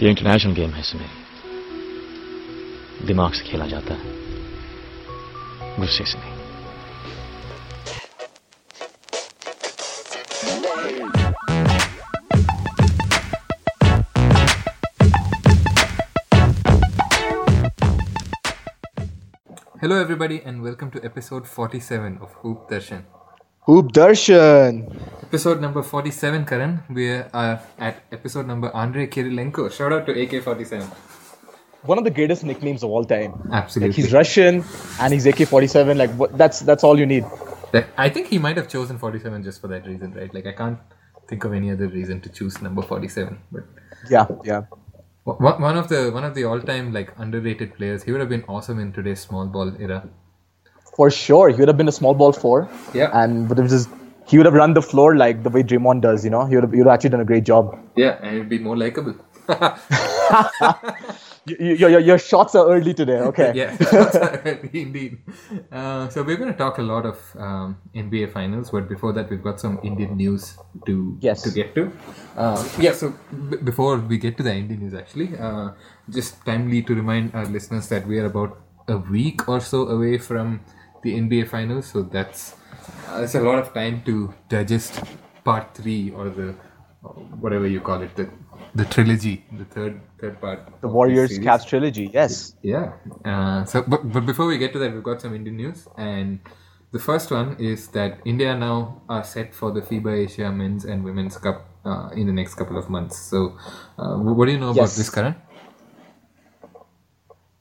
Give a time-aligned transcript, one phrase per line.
[0.00, 1.06] ये international game है सुमे
[3.06, 4.16] दिमाग से खेला जाता है
[5.78, 6.36] गुस्से से नहीं
[19.80, 23.04] Hello, everybody, and welcome to episode 47 of Hoop Darshan.
[23.68, 24.76] Hoop Darshan.
[25.24, 26.80] Episode number 47, Karan.
[26.88, 29.70] We are at episode number Andrei Kirilenko.
[29.70, 30.84] Shout out to AK47.
[31.82, 33.34] One of the greatest nicknames of all time.
[33.52, 33.90] Absolutely.
[33.90, 34.64] Like he's Russian
[35.00, 35.98] and he's AK-47.
[35.98, 37.26] Like what, that's that's all you need.
[37.98, 40.32] I think he might have chosen 47 just for that reason, right?
[40.32, 40.78] Like, I can't
[41.28, 43.38] think of any other reason to choose number 47.
[43.52, 43.64] But
[44.08, 44.62] Yeah, yeah.
[45.24, 48.04] one one of the one of the all-time like underrated players.
[48.04, 50.08] He would have been awesome in today's small ball era.
[50.98, 52.68] For sure, he would have been a small ball four.
[52.92, 53.10] Yeah.
[53.22, 53.88] And would have just
[54.26, 56.24] he would have run the floor like the way Draymond does.
[56.24, 57.78] You know, he would have, he would have actually done a great job.
[57.96, 59.14] Yeah, and it'd be more likable.
[61.46, 63.20] Your, your, your shots are early today.
[63.20, 63.52] Okay.
[63.54, 63.74] yeah,
[64.74, 65.16] indeed.
[65.72, 69.30] Uh, so we're going to talk a lot of um, NBA finals, but before that,
[69.30, 71.40] we've got some Indian news to Yes.
[71.44, 71.90] to get to.
[72.36, 72.92] Uh, yeah.
[72.92, 73.14] So
[73.48, 75.70] b- before we get to the Indian news, actually, uh,
[76.10, 80.18] just timely to remind our listeners that we are about a week or so away
[80.18, 80.60] from
[81.02, 81.86] the NBA finals.
[81.86, 82.54] So that's
[83.08, 85.00] uh, that's a lot of time to digest
[85.44, 86.50] part three or the
[87.04, 87.08] uh,
[87.44, 88.28] whatever you call it, the
[88.74, 90.60] the trilogy, the third third part.
[90.80, 91.38] The Warriors.
[91.38, 92.10] Cavs trilogy.
[92.12, 92.54] Yes.
[92.62, 92.92] Yeah.
[93.24, 96.40] Uh, so, but, but before we get to that, we've got some Indian news, and
[96.92, 101.04] the first one is that India now are set for the FIBA Asia Men's and
[101.04, 103.18] Women's Cup uh, in the next couple of months.
[103.18, 103.56] So,
[103.98, 105.36] uh, what do you know about this, Karan?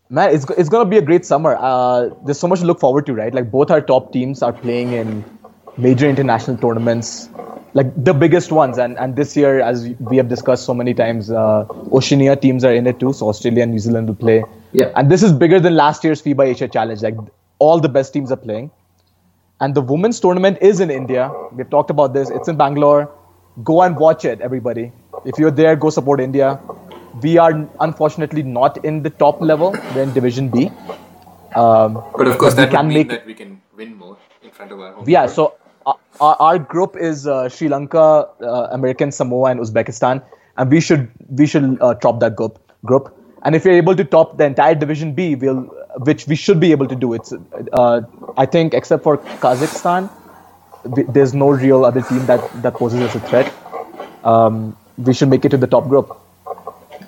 [0.10, 1.58] Man, it's, it's going to be a great summer.
[1.60, 3.34] Uh, there's so much to look forward to, right?
[3.34, 5.24] Like both our top teams are playing in
[5.76, 7.30] major international tournaments,
[7.74, 8.78] like the biggest ones.
[8.78, 12.74] And and this year, as we have discussed so many times, uh, Oceania teams are
[12.74, 13.12] in it too.
[13.12, 14.44] So Australia and New Zealand will play.
[14.72, 14.92] Yeah.
[14.96, 17.02] And this is bigger than last year's FIBA Asia Challenge.
[17.02, 17.16] Like
[17.60, 18.72] all the best teams are playing.
[19.60, 21.32] And the women's tournament is in India.
[21.52, 22.30] We've talked about this.
[22.30, 23.12] It's in Bangalore.
[23.64, 24.92] Go and watch it, everybody.
[25.26, 26.60] If you're there, go support India.
[27.22, 29.72] We are unfortunately not in the top level.
[29.96, 30.72] We're in Division B.
[31.56, 34.52] Um, But of course, that would can mean make- that we can win more in
[34.52, 35.06] front of our home.
[35.08, 35.54] yeah, so
[35.86, 40.22] uh, our, our group is uh, Sri Lanka, uh, American Samoa, and Uzbekistan,
[40.58, 41.10] and we should
[41.42, 42.60] we should uh, top that group.
[42.86, 43.10] Group,
[43.44, 45.62] and if we're able to top the entire Division B, we'll
[46.10, 47.14] which we should be able to do.
[47.14, 47.34] It's
[47.74, 48.02] uh,
[48.38, 50.10] I think except for Kazakhstan,
[51.18, 53.52] there's no real other team that that poses as a threat.
[54.24, 56.16] Um, we should make it to the top group.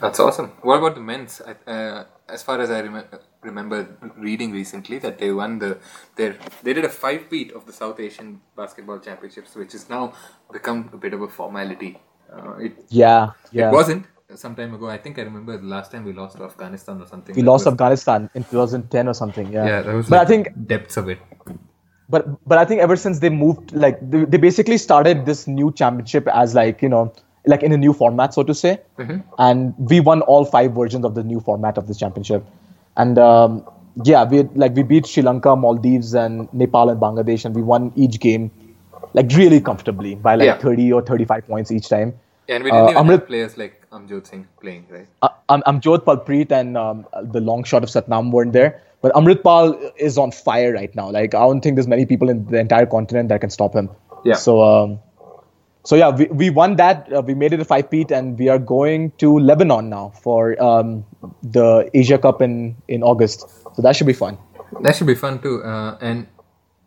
[0.02, 0.50] That's awesome.
[0.62, 1.42] What about the men's?
[1.52, 2.04] I- Uh,
[2.36, 3.10] as far as I rem-
[3.50, 3.78] remember
[4.28, 5.72] reading recently, that they won the
[6.18, 6.32] their
[6.64, 8.30] they did a five beat of the South Asian
[8.62, 10.04] Basketball Championships, which has now
[10.58, 11.92] become a bit of a formality.
[12.34, 13.70] Uh, it Yeah, yeah.
[13.70, 14.06] it wasn't
[14.36, 14.88] some time ago.
[14.96, 17.36] I think I remember the last time we lost to Afghanistan or something.
[17.36, 19.48] we lost was- Afghanistan in 2010 or something.
[19.52, 19.66] Yeah.
[19.72, 20.08] Yeah, that was.
[20.10, 21.20] but like I think depths of it.
[22.14, 25.72] but but I think ever since they moved, like they, they basically started this new
[25.82, 27.04] championship as like you know
[27.54, 28.80] like in a new format, so to say.
[29.48, 32.46] And we won all five versions of the new format of this championship,
[32.98, 33.64] and um,
[34.10, 37.92] yeah, we like we beat Sri Lanka, Maldives, and Nepal and Bangladesh, and we won
[37.96, 38.50] each game
[39.14, 40.58] like really comfortably by like Yeah.
[40.64, 42.14] 30 or 35 points each time.
[42.48, 45.08] And we didn't Uh, even Amrit- have players like Amjyot Singh playing, right?
[45.24, 47.06] uh, I'm, I'm Jodh Palpreet and um,
[47.38, 48.82] the long shot of Satnam weren't there.
[49.02, 51.10] But Amritpal is on fire right now.
[51.18, 53.90] Like I don't think there's many people in the entire continent that can stop him.
[54.26, 54.36] Yeah.
[54.36, 55.00] So um,
[55.90, 57.12] so yeah, we, we won that.
[57.12, 60.62] Uh, we made it a five peat, and we are going to Lebanon now for
[60.62, 61.04] um,
[61.42, 63.50] the Asia Cup in in August.
[63.76, 64.38] So that should be fun.
[64.82, 65.64] That should be fun too.
[65.64, 66.28] Uh, and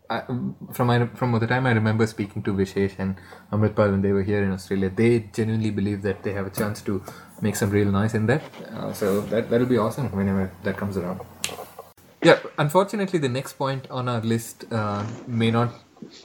[0.09, 0.23] I,
[0.71, 3.17] from my from the time I remember speaking to Vishesh and
[3.51, 6.81] Amritpal when they were here in Australia, they genuinely believe that they have a chance
[6.83, 7.03] to
[7.41, 8.43] make some real noise in that.
[8.73, 11.19] Uh, so that that'll be awesome whenever that comes around.
[12.23, 15.73] Yeah, unfortunately, the next point on our list uh, may not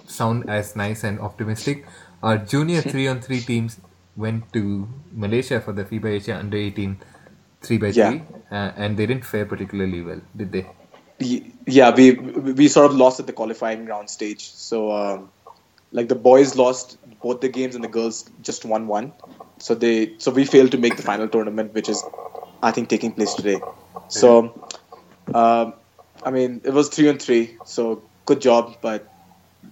[0.05, 1.85] sound as nice and optimistic.
[2.23, 3.79] Our junior three on three teams
[4.15, 6.97] went to Malaysia for the FIBA Asia Under 18
[7.61, 7.91] 3 by.
[7.91, 8.21] 3
[8.51, 10.65] uh, and they didn't fare particularly well, did they?
[11.65, 14.51] yeah we we sort of lost at the qualifying round stage.
[14.51, 15.31] So um,
[15.91, 19.13] like the boys lost both the games and the girls just won one.
[19.59, 22.03] So they so we failed to make the final tournament which is
[22.61, 23.59] i think taking place today.
[24.07, 24.69] So
[25.33, 25.73] um,
[26.23, 27.57] i mean it was three on three.
[27.65, 29.11] So good job but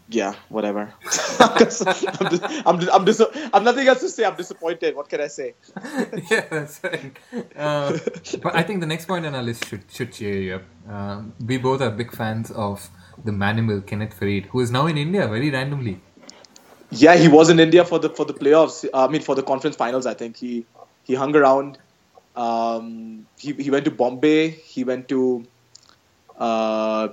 [0.09, 0.93] yeah whatever
[1.39, 3.21] I'm, just, I'm, just, I'm, dis-
[3.53, 5.55] I'm nothing else to say i'm disappointed what can i say
[6.31, 7.17] yeah, that's right.
[7.55, 7.97] Uh,
[8.41, 10.63] but I think the next point on our list should should cheer you up.
[10.89, 12.89] Um, we both are big fans of
[13.23, 16.01] the manimal Kenneth Faried, who is now in India very randomly.
[16.91, 18.85] Yeah, he was in India for the for the playoffs.
[18.93, 20.05] uh, I mean, for the conference finals.
[20.05, 20.65] I think he
[21.03, 21.77] he hung around.
[22.35, 24.49] Um, he he went to Bombay.
[24.49, 25.45] He went to
[26.37, 27.09] uh,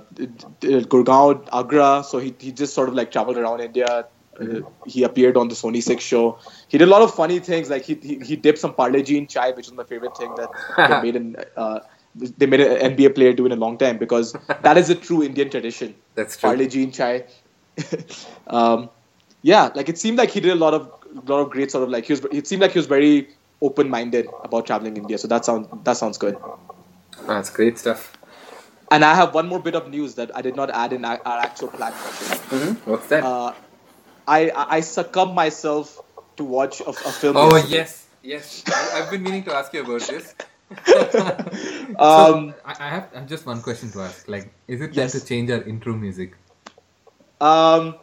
[0.61, 2.03] Gurgaon, Agra.
[2.03, 4.05] So he he just sort of like traveled around India.
[4.39, 6.37] Uh, he appeared on the Sony Six show.
[6.67, 9.17] He did a lot of funny things, like he he, he dipped some Parle G
[9.17, 11.79] in chai, which was my favorite thing that they made in uh,
[12.15, 15.23] they made an NBA player do in a long time because that is a true
[15.23, 15.95] Indian tradition.
[16.15, 16.49] That's true.
[16.49, 17.25] Parle G in chai.
[18.47, 18.89] um,
[19.41, 20.91] yeah, like it seemed like he did a lot of
[21.27, 22.25] lot of great sort of like he was.
[22.31, 23.29] It seemed like he was very
[23.61, 25.17] open minded about traveling India.
[25.17, 26.37] So that sounds that sounds good.
[27.27, 28.17] That's great stuff.
[28.93, 31.19] And I have one more bit of news that I did not add in our,
[31.25, 31.93] our actual plan.
[32.85, 33.23] What's that?
[33.25, 33.53] Uh,
[34.27, 35.99] I I succumb myself
[36.37, 37.37] to watch a, a film.
[37.37, 38.61] oh yes, yes.
[38.93, 40.35] I've been meaning to ask you about this.
[41.99, 44.27] Um, I, I have I have just one question to ask.
[44.27, 45.11] Like, is it time Yes.
[45.13, 46.37] to change our intro music?
[47.41, 47.95] Um,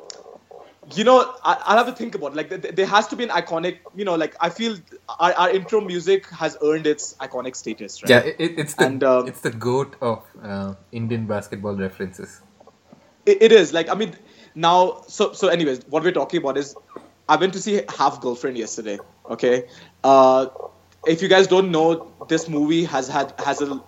[0.96, 2.37] you know, I, I'll have to think about it.
[2.37, 2.48] like.
[2.48, 3.78] th- th- There has to be an iconic.
[3.94, 4.76] You know, like I feel
[5.19, 8.10] our, our intro music has earned its iconic status, right?
[8.10, 12.42] Yeah, it, it's the And, um, it's the goat of uh, Indian basketball references.
[13.26, 14.14] It, it is like I mean
[14.54, 15.02] now.
[15.08, 16.75] So so anyways, what we're talking about is
[17.28, 18.98] I went to see Half Girlfriend yesterday.
[19.31, 19.64] Okay,
[20.04, 20.46] uh,
[21.06, 23.81] if you guys don't know, this movie has had has a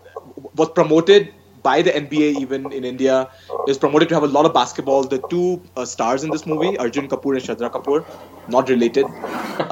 [0.55, 3.29] was promoted by the NBA even in India.
[3.69, 5.05] is promoted to have a lot of basketball.
[5.05, 8.05] The two uh, stars in this movie, Arjun Kapoor and Shraddha Kapoor,
[8.49, 9.07] not related.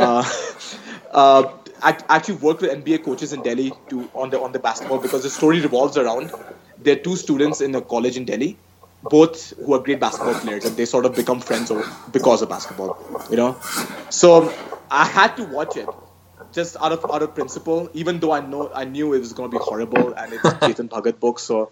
[0.00, 0.24] Uh,
[1.12, 1.42] uh,
[1.82, 5.30] actually worked with NBA coaches in Delhi to on the on the basketball because the
[5.30, 6.30] story revolves around
[6.82, 8.56] there are two students in a college in Delhi,
[9.02, 12.48] both who are great basketball players, and they sort of become friends over, because of
[12.48, 12.98] basketball.
[13.30, 13.56] You know,
[14.08, 14.52] so
[14.90, 15.88] I had to watch it
[16.52, 19.50] just out of out of principle, even though I know I knew it was going
[19.50, 21.70] to be horrible and it's Chetan Bhagat book, so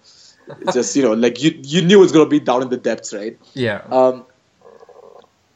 [0.60, 2.68] it's just you know like you you knew it was going to be down in
[2.68, 3.38] the depths, right?
[3.54, 3.82] Yeah.
[3.90, 4.24] Um,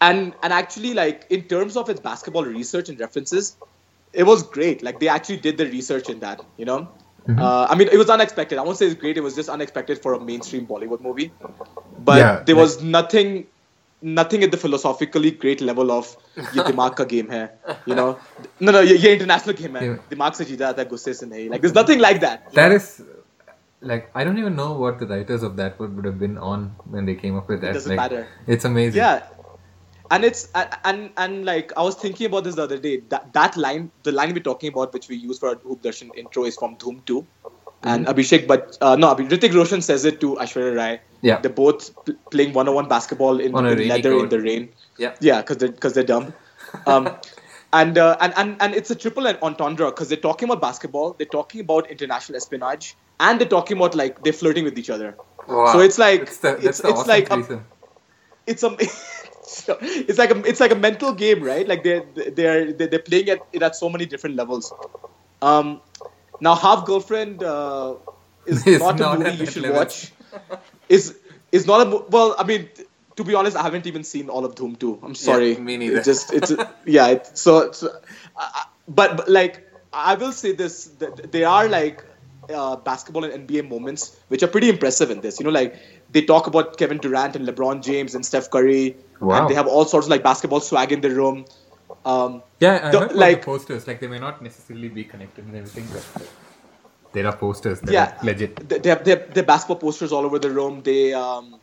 [0.00, 3.56] and and actually, like in terms of its basketball research and references,
[4.12, 4.82] it was great.
[4.82, 6.44] Like they actually did the research in that.
[6.56, 6.88] You know,
[7.38, 8.58] uh, I mean, it was unexpected.
[8.58, 9.16] I won't say it's great.
[9.16, 11.32] It was just unexpected for a mainstream Bollywood movie.
[11.98, 13.46] But Yeah, there like- was nothing,
[14.02, 16.06] nothing at the philosophically great level of
[16.38, 17.42] ये दिमाग का game है
[17.88, 18.08] you know?
[18.62, 21.48] No no ये ये international game है। दिमाग से जीता जाता है गुस्से से नहीं।
[21.50, 23.02] Like there's nothing like that that is
[23.82, 26.74] like I don't even know what the writers of that would, would have been on
[26.90, 27.70] when they came up with that.
[27.70, 28.26] it doesn't like, matter.
[28.46, 28.98] it's amazing.
[28.98, 29.22] Yeah.
[30.10, 30.48] And it's
[30.84, 33.02] and and like I was thinking about this the other day.
[33.08, 36.10] That that line the line we're talking about which we use for our Hoop Darshan
[36.14, 37.26] intro is from Dhoom 2
[37.84, 41.00] and Abhishek, but uh, no, Hrithik Roshan says it to Aishwarya Rai.
[41.20, 41.40] Yeah.
[41.40, 44.70] they're both pl- playing one-on-one basketball in, leather in the rain.
[44.98, 45.14] Yeah.
[45.20, 46.34] Yeah, because they're because they're dumb.
[46.86, 47.14] Um,
[47.74, 51.26] and, uh, and and and it's a triple entendre because they're talking about basketball, they're
[51.26, 55.16] talking about international espionage, and they're talking about like they're flirting with each other.
[55.46, 55.72] Wow.
[55.72, 57.64] So it's like That's the, that's it's it's awesome like a,
[58.46, 58.76] it's a
[60.08, 61.66] it's like a it's like a mental game, right?
[61.68, 64.72] Like they're they're they're playing at it at so many different levels.
[65.42, 65.80] Um,
[66.46, 67.94] now half girlfriend uh,
[68.46, 69.78] is Is not, not a movie you should level.
[69.78, 70.12] watch.
[70.88, 71.16] Is
[71.58, 72.34] is not a well.
[72.38, 72.68] I mean,
[73.16, 75.00] to be honest, I haven't even seen all of Dhoom 2.
[75.02, 75.56] I'm sorry.
[75.56, 75.98] me neither.
[75.98, 76.52] It just it's
[76.86, 77.08] yeah.
[77.16, 77.88] It, so, so
[78.36, 82.04] uh, but, but like I will say this: that there are like
[82.52, 85.38] uh, basketball and NBA moments which are pretty impressive in this.
[85.38, 85.76] You know, like
[86.10, 89.40] they talk about Kevin Durant and LeBron James and Steph Curry, Wow.
[89.42, 91.44] and they have all sorts of like basketball swag in the room.
[92.04, 93.86] Um, Yeah, I The- heard like- the posters.
[93.86, 96.28] Like they may not necessarily be connected and everything, but
[97.12, 98.56] there are posters that yeah, are legit.
[98.68, 100.82] They, have, they have they have basketball posters all over the room.
[100.82, 101.60] They um,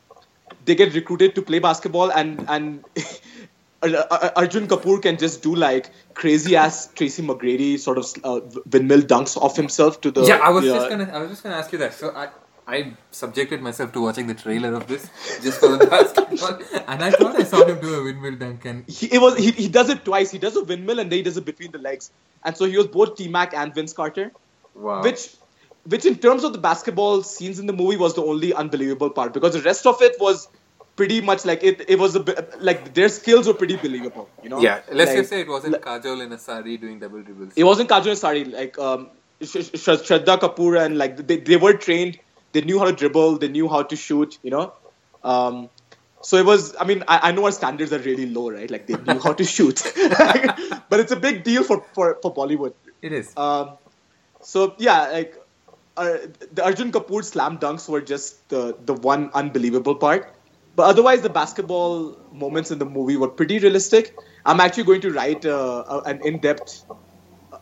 [0.66, 2.84] they get recruited to play basketball, and and
[3.84, 8.42] Ar- Ar- Arjun Kapoor can just do like crazy ass Tracy McGrady sort of uh,
[8.72, 11.44] windmill dunks off himself to the yeah, I was uh, just gonna, I was just
[11.44, 11.94] gonna ask you that.
[11.94, 12.28] So I,
[12.74, 15.10] I subjected myself to watching the trailer of this
[15.44, 18.88] just for the basketball, and I thought I saw him do a windmill dunk, and
[18.88, 20.32] he, it was he, he does it twice.
[20.32, 22.12] He does a windmill and then he does it between the legs.
[22.44, 24.32] And so he was both T Mac and Vince Carter,
[24.76, 25.26] wow, which
[25.96, 29.34] which in terms of the basketball scenes in the movie was the only unbelievable part
[29.34, 30.48] because the rest of it was
[30.96, 31.84] pretty much like it.
[31.90, 34.30] It was a bit like their skills were pretty believable.
[34.44, 34.60] You know.
[34.62, 34.82] yeah.
[34.92, 37.54] Let's Like, just say it wasn't like- Kajol in a sari doing double dribbles.
[37.56, 38.44] It wasn't Kajol and Sari.
[38.46, 39.10] Like um,
[39.42, 42.20] Sh- Sh- Shraddha Kapoor and like they, they were trained.
[42.52, 43.38] They knew how to dribble.
[43.38, 44.38] They knew how to shoot.
[44.44, 44.74] You know.
[45.24, 45.70] Um,
[46.22, 46.76] so it was.
[46.80, 48.70] I mean, I, I know our standards are really low, right?
[48.70, 49.82] Like they knew how to shoot,
[50.90, 52.74] but it's a big deal for for, for Bollywood.
[53.02, 53.36] It is.
[53.38, 53.78] Um,
[54.42, 55.36] so yeah, like
[55.98, 56.18] uh,
[56.54, 60.36] the Arjun Kapoor slam dunks were just the the one unbelievable part.
[60.76, 64.16] But otherwise, the basketball moments in the movie were pretty realistic.
[64.46, 66.86] I'm actually going to write uh, a, an in-depth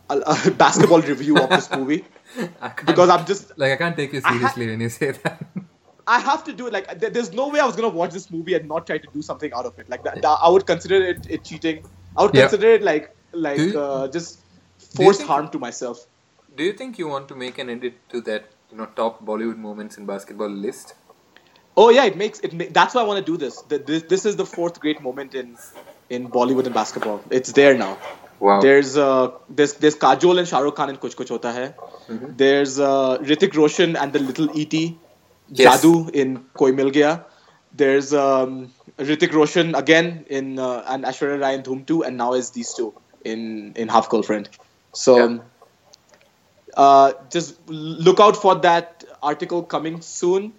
[0.09, 2.05] uh, basketball review of this movie
[2.85, 5.45] because I'm just like I can't take you I ha- seriously when you say that.
[6.09, 6.73] I have to do it.
[6.73, 9.21] Like, there's no way I was gonna watch this movie and not try to do
[9.21, 9.89] something out of it.
[9.89, 11.83] Like, that, that- I would consider it, it cheating.
[12.15, 12.43] I would Yeah.
[12.43, 14.39] consider it like like you- uh, just
[14.95, 16.05] forced think- harm to myself.
[16.59, 19.57] do you think you want to make an edit to that you know top Bollywood
[19.65, 20.93] moments in basketball list?
[21.81, 22.53] Oh yeah, it makes it.
[22.59, 23.61] Ma- that's why I want to do this.
[23.73, 24.03] The, this.
[24.13, 25.51] This is the fourth great moment in
[26.09, 27.19] in Bollywood and basketball.
[27.29, 27.91] It's there now.
[28.39, 28.61] Wow.
[28.61, 31.73] There's uh there's there's Kajol and Shah Rukh Khan in Kuch Kuch Hota Hai.
[32.09, 34.97] There's uh, Hrithik Roshan and the little E.T.
[35.49, 35.81] Yes.
[35.81, 37.25] Jadoo in Koi Mil Gaya.
[37.73, 42.33] There's um, Hrithik Roshan again in uh, and Aishwarya Rai in Dhoom 2, and now
[42.33, 42.93] is these two
[43.25, 44.49] in in Half Girlfriend.
[44.93, 45.37] So Yeah.
[46.75, 50.53] uh, just look out for that article coming soon.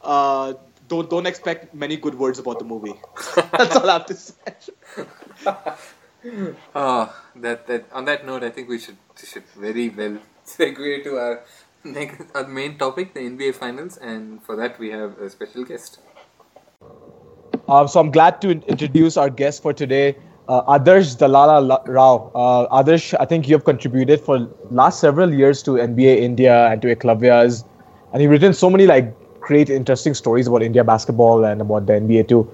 [0.00, 0.54] Uh,
[0.88, 2.94] don't don't expect many good words about the movie.
[3.52, 4.34] That's all I have to say.
[6.74, 11.16] Oh, that that on that note, I think we should should very well segue to
[11.18, 11.44] our
[11.84, 15.98] next our main topic, the NBA Finals, and for that we have a special guest.
[17.68, 20.16] Um, so I'm glad to introduce our guest for today,
[20.48, 22.30] uh, Adarsh Dalala Rao.
[22.34, 26.80] Uh, Adarsh, I think you have contributed for last several years to NBA India and
[26.82, 27.64] to Eklavya's,
[28.12, 31.94] and you've written so many like great, interesting stories about India basketball and about the
[31.94, 32.50] NBA too.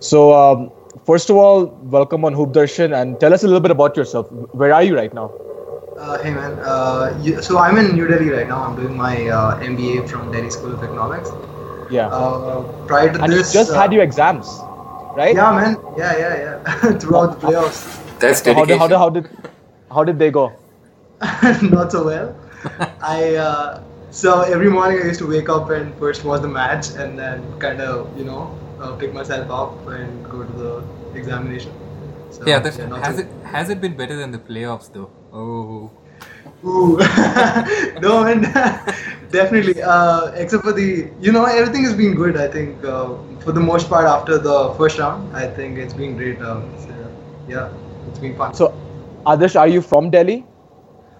[0.00, 0.72] So um,
[1.06, 4.30] first of all, welcome on Hoop Darshan and tell us a little bit about yourself.
[4.32, 5.32] Where are you right now?
[5.98, 8.62] Uh, hey man, uh, you, so I'm in New Delhi right now.
[8.64, 11.30] I'm doing my uh, MBA from Delhi School of Economics.
[11.90, 14.48] Yeah, Uh, prior to and you just uh, had your exams,
[15.14, 15.34] right?
[15.36, 15.76] Yeah, man.
[15.96, 16.98] Yeah, yeah, yeah.
[17.00, 19.28] Throughout the playoffs, That's So how did, how did how did
[19.90, 20.52] how did they go?
[21.62, 22.34] not so well.
[23.02, 26.90] I uh, so every morning I used to wake up and first watch the match
[26.96, 28.42] and then kind of you know
[28.82, 30.72] uh, pick myself up and go to the
[31.18, 31.72] examination.
[32.30, 35.10] So, yeah, that, not has so- it has it been better than the playoffs though?
[35.32, 35.90] Oh,
[36.64, 36.96] Ooh.
[38.00, 38.42] no, and
[39.30, 39.82] definitely.
[39.82, 42.36] Uh, except for the, you know, everything has been good.
[42.36, 46.16] I think uh, for the most part after the first round, I think it's been
[46.16, 46.40] great.
[46.40, 46.94] Um, so,
[47.48, 47.72] yeah,
[48.08, 48.54] it's been fun.
[48.54, 48.74] So,
[49.26, 50.44] Adarsh, are you from Delhi?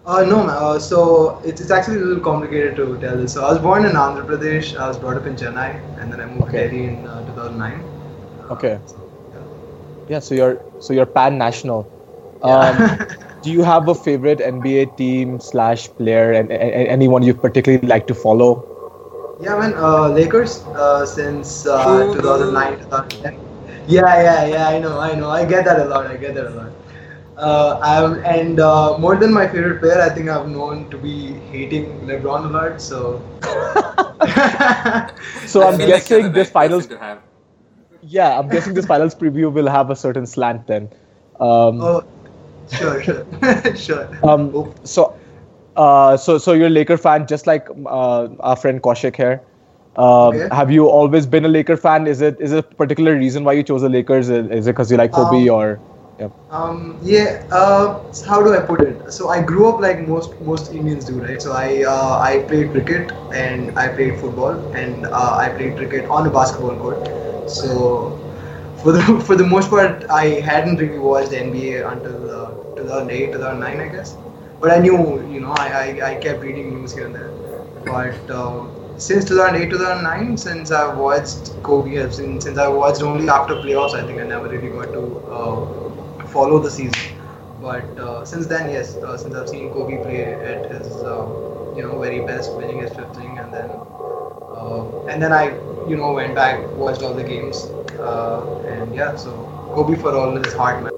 [0.05, 3.33] Uh, no, uh, so it's, it's actually a little complicated to tell this.
[3.35, 4.77] So I was born in Andhra Pradesh.
[4.77, 6.65] I was brought up in Chennai, and then I moved Okay.
[6.65, 7.83] to Delhi in uh, 2009.
[8.51, 8.79] Okay.
[8.87, 8.97] So,
[10.09, 11.87] Yeah, so you're so you're pan national.
[12.45, 12.71] yeah.
[12.71, 12.85] Um,
[13.43, 18.07] do you have a favorite NBA team slash player and, and anyone you particularly like
[18.09, 18.65] to follow?
[19.41, 19.75] Yeah, man.
[19.75, 23.35] Uh, Lakers uh, since uh, 2009, 2010.
[23.87, 24.69] Yeah, yeah, yeah.
[24.69, 25.31] I know, I know.
[25.31, 26.07] I get that a lot.
[26.07, 26.71] I get that a lot.
[27.37, 31.33] Uh, I'm, and uh, more than my favorite player, I think I've known to be
[31.53, 32.81] hating LeBron a lot.
[32.81, 33.21] So.
[35.47, 36.87] So I I'm feel like guessing this finals.
[36.89, 37.19] to have.
[38.03, 40.89] Yeah, I'm guessing this finals preview will have a certain slant then.
[41.41, 42.05] Um, oh,
[42.71, 43.27] sure, sure,
[43.77, 44.09] sure.
[44.23, 45.15] um, Oh, so,
[45.77, 49.41] uh, so so you're a Laker fan, just like uh, our friend Kaushik here.
[49.97, 50.49] Um, Okay.
[50.55, 52.07] Have you always been a Laker fan?
[52.07, 54.29] Is it is it a particular reason why you chose the Lakers?
[54.29, 55.81] Is is it because you like Kobe Um, or?
[56.23, 56.29] Yeah.
[56.50, 57.47] Um, yeah.
[57.50, 59.12] Uh, how do I put it?
[59.12, 61.41] So I grew up like most most Indians do, right?
[61.43, 66.07] So I uh, I played cricket and I played football and uh, I played cricket
[66.11, 67.09] on a basketball court.
[67.47, 68.23] So
[68.76, 73.33] for the for the most part, I hadn't really watched the NBA until uh, 2008,
[73.33, 74.19] 2009, I guess.
[74.61, 77.35] But I knew, you know, I, I, I kept reading news here and there.
[77.85, 83.57] But uh, since 2008, 2009, since I watched Kobe, I've since I watched only after
[83.57, 85.67] playoffs, I think I never really got to uh,
[86.33, 87.01] follow the season.
[87.61, 90.23] But uh, since then, yes, uh, since I've seen Kobe play
[90.53, 91.27] at his, uh,
[91.77, 93.71] you know, very best, winning his fifth ring, and then,
[94.55, 95.57] uh, and then I,
[95.89, 97.69] you know, went back, watched all the games,
[98.01, 99.31] uh, and yeah, so
[99.75, 100.91] Kobe for all his heart, man.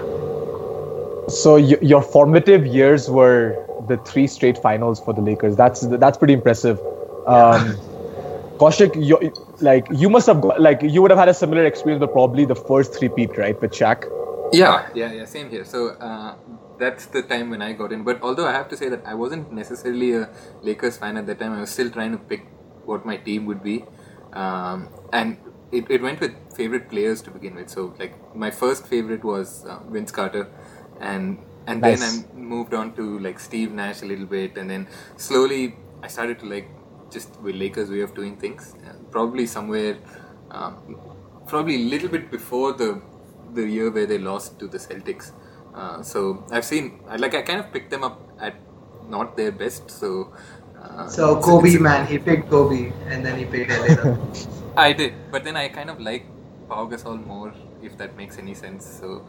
[1.28, 5.56] So y- your formative years were the three straight finals for the Lakers.
[5.56, 6.82] That's that's pretty impressive.
[7.26, 7.80] Um,
[8.60, 9.18] Kaushik, you,
[9.60, 12.44] like you must have got, like you would have had a similar experience, but probably
[12.44, 14.04] the first three peat, right, with Shaq.
[14.52, 15.24] Yeah, yeah, yeah.
[15.24, 15.64] Same here.
[15.64, 16.36] So uh,
[16.78, 18.04] that's the time when I got in.
[18.04, 20.30] But although I have to say that I wasn't necessarily a
[20.62, 22.46] Lakers fan at that time, I was still trying to pick
[22.84, 23.84] what my team would be,
[24.34, 25.38] um, and
[25.72, 27.70] it, it went with favorite players to begin with.
[27.70, 30.48] So like my first favorite was uh, Vince Carter,
[31.00, 32.00] and and Nice.
[32.00, 34.86] then I moved on to like Steve Nash a little bit, and then
[35.16, 36.68] slowly I started to like
[37.10, 38.74] just with Lakers way of doing things.
[38.86, 39.96] Uh, probably somewhere,
[40.50, 40.98] um,
[41.46, 43.00] probably a little bit before the
[43.54, 45.32] the year where they lost to the Celtics.
[45.74, 48.54] Uh, so I've seen, I like, I kind of picked them up at
[49.08, 49.90] not their best.
[49.90, 50.32] So.
[50.82, 54.16] Uh, So Kobe, it's- man, he picked Kobe, and then he picked LA.
[54.88, 56.26] I did, but then I kind of like
[56.68, 58.86] Pau Gasol more, if that makes any sense.
[59.00, 59.24] So.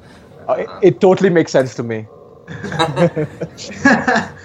[0.49, 2.05] Uh, it, it totally makes sense to me.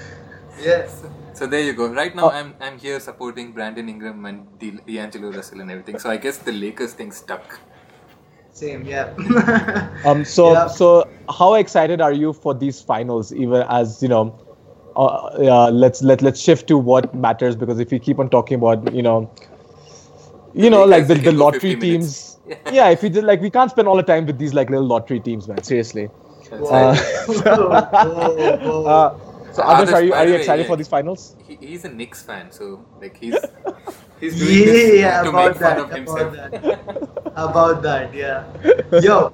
[0.61, 1.03] yes.
[1.35, 1.89] So there you go.
[1.89, 5.99] Right now, I'm I'm here supporting Brandon Ingram and D- D'Angelo Russell and everything.
[5.99, 7.59] So I guess the Lakers thing stuck.
[8.53, 9.15] Same, yeah.
[10.05, 10.67] Um, so Yeah.
[10.67, 13.33] so how excited are you for these finals?
[13.33, 14.35] Even as you know,
[14.97, 18.57] uh, yeah, let's let let's shift to what matters because if we keep on talking
[18.57, 19.31] about you know,
[20.55, 22.27] you know, like the, the lottery teams.
[22.73, 24.85] Yeah, if we did like we can't spend all the time with these like little
[24.85, 25.63] lottery teams, man.
[25.63, 26.09] Seriously.
[26.51, 26.99] That's Whoa, right.
[27.29, 28.85] whoa, whoa, whoa.
[28.87, 30.67] Uh, so, Others, Adarsh, are you are the you way, excited yeah.
[30.67, 31.37] for these finals?
[31.47, 33.37] he, he's a Knicks fan, so like he's
[34.21, 36.33] he's doing this yeah, to about make fun that, of himself.
[36.33, 36.53] about that,
[37.37, 38.45] about that, yeah.
[38.99, 39.33] Yo,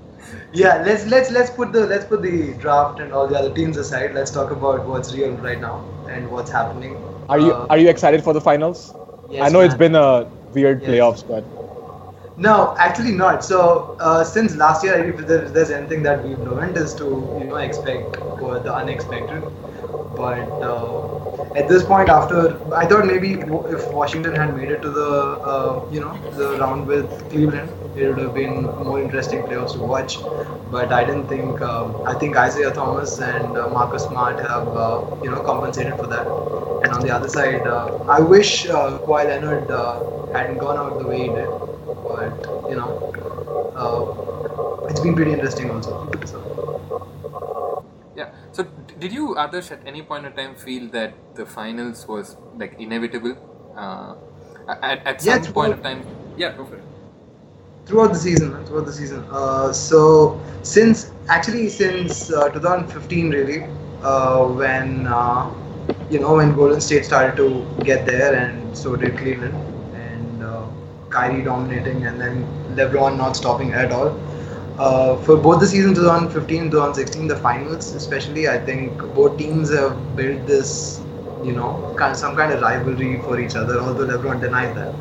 [0.53, 0.83] yeah.
[0.85, 4.15] Let's let's let's put the let's put the draft and all the other teams aside.
[4.15, 6.97] Let's talk about what's real right now and what's happening.
[7.29, 8.95] Are you Uh, are you excited for the finals?
[9.29, 10.87] yes, I know it's been a weird Yes.
[10.87, 11.45] playoffs, but
[12.37, 13.45] No, actually not.
[13.45, 17.05] So uh, since last year, if there's anything that we've learned is to
[17.39, 19.43] you know expect for the unexpected.
[20.17, 22.41] But uh, at this point, after
[22.75, 25.11] I thought maybe if Washington had made it to the
[25.53, 29.81] uh, you know the round with Cleveland, it would have been more interesting playoffs to
[29.81, 30.19] watch.
[30.71, 31.61] But I didn't think.
[31.61, 36.07] Um, I think Isaiah Thomas and uh, Marcus Smart have uh, you know compensated for
[36.07, 36.27] that.
[36.85, 39.71] And on the other side, uh, I wish uh, Kawhi Leonard
[40.33, 41.49] hadn't gone out the way he did
[42.07, 43.13] but you know,
[44.89, 46.11] it's been pretty interesting also.
[46.25, 46.56] So.
[48.99, 53.37] Did you, Adarsh, at any point in time feel that the finals was like inevitable?
[53.77, 54.15] Uh,
[54.69, 56.05] at, at Yeah, some point of time.
[56.37, 56.85] Yeah, go for it.
[57.87, 59.25] throughout the season, throughout the season.
[59.31, 63.63] Uh, so since actually since uh, 2015, really,
[64.03, 65.51] uh, when uh,
[66.11, 67.49] you know when Golden State started to
[67.85, 69.55] get there, and so did Cleveland,
[69.95, 70.67] and uh,
[71.11, 74.11] Kyrie dominating, and then LeBron not stopping at all.
[74.79, 79.73] Uh, for both the seasons 2015 and 2016 the finals especially i think both teams
[79.75, 81.07] have built this
[81.43, 84.95] you know kind some kind of rivalry for each other although lebron denied that.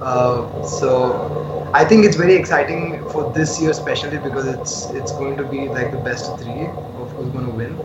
[0.00, 1.30] Uh, so
[1.72, 5.68] i think it's very exciting for this year especially because it's it's going to be
[5.68, 7.80] like the best three of who's going to win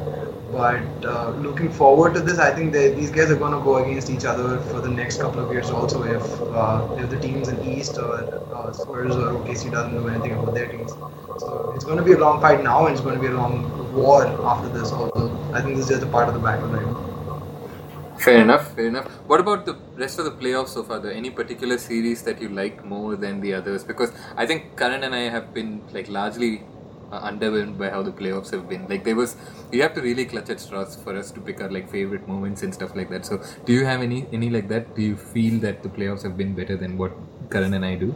[0.61, 4.09] but uh, looking forward to this i think these guys are going to go against
[4.15, 6.25] each other for the next couple of years also if
[6.61, 8.11] uh, if the teams in east or
[8.57, 10.93] uh, spurs or okc doesn't do anything about their teams
[11.39, 13.31] so it's going to be a long fight now, and it's going to be a
[13.31, 13.53] long
[13.93, 14.91] war after this.
[14.91, 18.17] Also, I think this is just a part of the battle right now.
[18.17, 18.75] Fair enough.
[18.75, 19.07] Fair enough.
[19.27, 20.99] What about the rest of the playoffs so far?
[20.99, 21.09] Though?
[21.09, 23.85] Any particular series that you liked more than the others?
[23.85, 26.63] Because I think Karan and I have been like largely
[27.11, 28.87] uh, underwhelmed by how the playoffs have been.
[28.87, 29.35] Like there was,
[29.71, 32.63] you have to really clutch at straws for us to pick our like favorite moments
[32.63, 33.25] and stuff like that.
[33.25, 34.95] So, do you have any any like that?
[34.95, 37.13] Do you feel that the playoffs have been better than what
[37.51, 38.15] Karan and I do?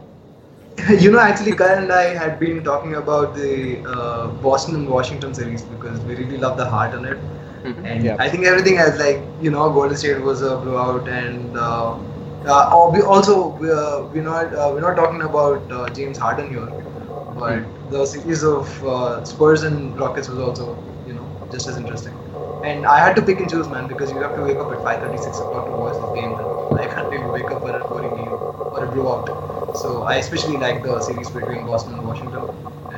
[0.98, 5.32] you know, actually, Karan and I had been talking about the uh, Boston and Washington
[5.32, 7.18] series because we really love the heart on it.
[7.64, 7.84] Mhm.
[7.90, 8.16] And Yeah.
[8.24, 11.94] I think everything has like you know, Golden State was a blowout, and uh,
[12.46, 16.68] uh, also we're, we're not uh, we're not talking about uh, James Harden here,
[17.38, 17.62] but
[17.94, 20.64] the series of uh, Spurs and Rockets was also
[21.06, 22.14] you know just as interesting.
[22.68, 24.78] And I had to pick and choose, man, because you have to wake up at
[24.86, 26.32] 5:30, 6 o'clock to watch this game.
[26.82, 28.32] I can't really wake up for a boring game
[28.74, 29.76] or a blowout.
[29.82, 32.44] So I especially like the series between Boston and Washington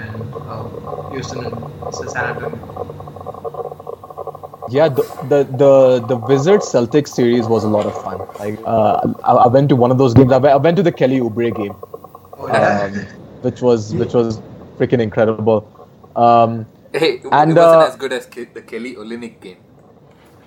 [0.02, 0.64] and uh,
[1.10, 2.58] Houston and San Antonio.
[4.78, 5.72] Yeah, the the the,
[6.14, 8.18] the Wizards Celtics series was a lot of fun.
[8.38, 10.32] Like, uh, I, I went to one of those games.
[10.32, 11.76] I went, I went to the Kelly Oubre game,
[12.38, 12.82] Oh, yeah.
[12.84, 13.06] um,
[13.42, 14.40] which was which was
[14.78, 15.66] freaking incredible.
[16.14, 19.58] Um, Hey, it And, wasn't uh, as good as Ke- the Kelly Olynyk game.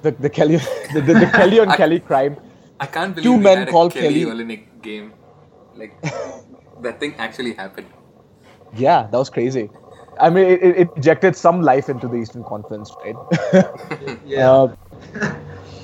[0.01, 0.55] the the Kelly
[0.93, 2.37] the, the, the Kelly on I- Kelly crime.
[2.79, 4.43] I can't believe Two we men had a called Kelly Kelly.
[4.45, 5.13] Olynyk game.
[5.75, 5.93] Like
[6.81, 7.87] that thing actually happened.
[8.75, 9.69] Yeah, that was crazy.
[10.19, 13.15] I mean, it, it it injected some life into the Eastern Conference, right?
[14.25, 14.49] yeah.
[14.51, 14.75] Uh,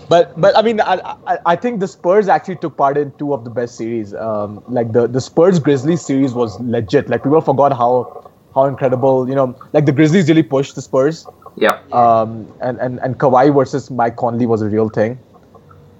[0.09, 0.95] but but I mean, I,
[1.27, 4.13] I I think the Spurs actually took part in two of the best series.
[4.15, 7.09] Um, like the the Spurs Grizzlies series was legit.
[7.09, 8.24] Like people forgot how
[8.55, 9.55] how incredible you know.
[9.73, 11.27] Like the Grizzlies really pushed the Spurs.
[11.57, 11.79] Yeah.
[11.91, 15.19] Um, and and and Kawhi versus Mike Conley was a real thing.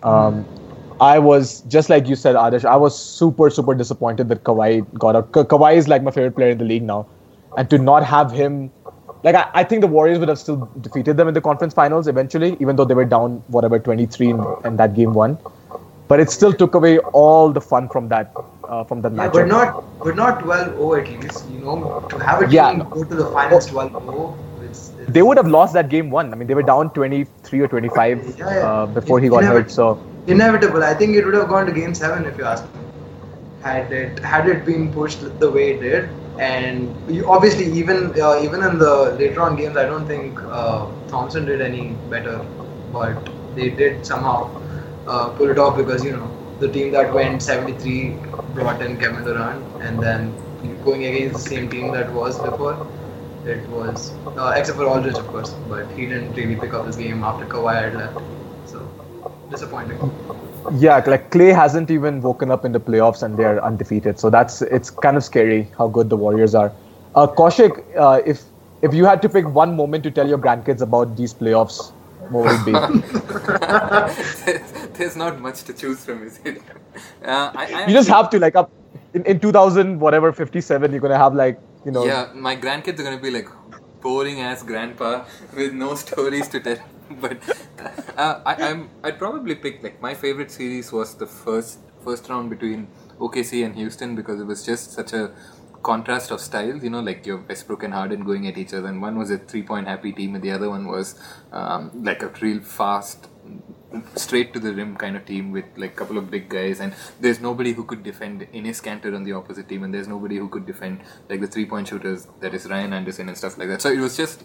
[0.04, 0.46] Um,
[1.02, 2.66] I was just like you said, Adarsh.
[2.66, 5.32] I was super super disappointed that Kawhi got out.
[5.32, 7.06] Ka- Kawhi is like my favorite player in the league now,
[7.58, 8.72] and to not have him,
[9.24, 12.08] like I, I think the Warriors would have still defeated them in the conference finals
[12.08, 15.38] eventually, even though they were down whatever 23 in, in that game one.
[16.08, 18.32] But it still took away all the fun from that
[18.70, 19.34] uh, from that Yeah, matchup.
[19.34, 21.50] but not but not 12-0 at least.
[21.50, 22.86] You know, to have a team Yeah, no.
[22.86, 26.32] go to the finals 12-0, it's, it's they would have lost that game one.
[26.34, 28.68] I mean, they were down 23 or 25 Yeah, yeah.
[28.68, 29.72] uh, before he got never- hurt.
[29.72, 30.00] So.
[30.28, 30.84] inevitable.
[30.84, 32.82] I think it would have gone to game seven if you ask me.
[33.62, 38.40] Had it had it been pushed the way it did, and you, obviously even uh,
[38.48, 42.36] even in the later on games, I don't think uh, Thompson did any better,
[42.92, 44.38] but they did somehow
[45.08, 48.20] uh, pull it off because you know the team that went 73
[48.56, 50.34] brought in Kevin Durant, and then
[50.84, 52.88] going against the same team that was before.
[53.46, 56.96] It was uh, except for Aldridge, of course, but he didn't really pick up his
[56.96, 58.18] game after Kawhi had left.
[58.66, 58.80] So
[59.52, 60.00] disappointing.
[60.80, 64.20] Yeah, like Clay hasn't even woken up in the playoffs and they're undefeated.
[64.20, 66.72] So that's it's kind of scary how good the Warriors are.
[67.14, 68.44] Uh, Kaushik, uh, if
[68.82, 71.92] if you had to pick one moment to tell your grandkids about these playoffs,
[72.30, 72.74] what would it be?
[74.98, 76.62] There's not much to choose from, is it?
[77.22, 78.72] Uh, I, I you just have to like up
[79.14, 83.04] in, in 2000 whatever 57 you're gonna have like you know Yeah, my grandkids are
[83.04, 83.50] gonna be like
[84.02, 86.78] boring ass grandpa with no stories to tell.
[87.22, 87.38] But
[88.18, 92.50] uh, I, I'm I'd probably pick like my favorite series was the first first round
[92.50, 92.88] between
[93.20, 95.32] OKC and Houston because it was just such a
[95.84, 96.84] contrast of styles.
[96.84, 99.38] You know, like your Westbrook and Harden going at each other, and one was a
[99.38, 101.14] three point happy team, and the other one was
[101.52, 103.30] um, like a real fast
[104.16, 106.94] straight to the rim kind of team with like a couple of big guys and
[107.20, 110.50] there's nobody who could defend Enes Kanter on the opposite team and there's nobody who
[110.50, 113.82] could defend like the three point shooters that is Ryan Anderson and stuff like that
[113.82, 114.44] so it was just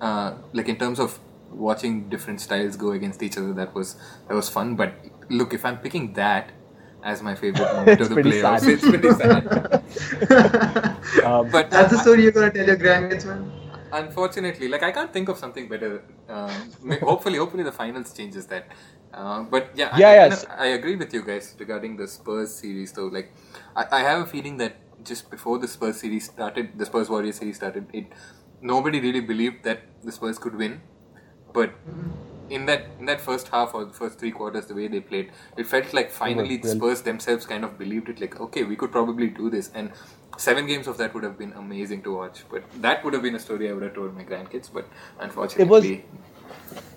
[0.00, 1.18] uh, like in terms of
[1.50, 3.96] watching different styles go against each other that was
[4.28, 4.94] that was fun but
[5.28, 6.50] look if I'm picking that
[7.04, 8.68] as my favorite moment of the pretty playoffs sad.
[8.70, 9.46] it's pretty sad
[11.24, 13.50] um, but That's the I- story you're gonna tell your grandkids, man.
[13.92, 16.02] Unfortunately, like I can't think of something better.
[16.82, 18.68] May- hopefully, hopefully the finals changes that.
[19.12, 20.46] Uh, but yeah, I, Yeah, I, yes.
[20.58, 22.92] I agree with you guys regarding the Spurs series.
[22.92, 23.32] Though, like
[23.76, 27.36] I, I have a feeling that just before the Spurs series started, the Spurs Warriors
[27.36, 28.06] series started, it
[28.62, 30.80] nobody really believed that the Spurs could win.
[31.52, 31.74] But
[32.48, 35.32] in that in that first half or the first three quarters, the way they played,
[35.56, 36.68] it felt like finally the.
[36.68, 38.20] Spurs themselves kind of believed it.
[38.20, 39.92] Like, okay, we could probably do this, and
[40.38, 42.44] seven games of that would have been amazing to watch.
[42.50, 44.70] But that would have been a story I would have told my grandkids.
[44.72, 44.86] But
[45.20, 46.04] unfortunately,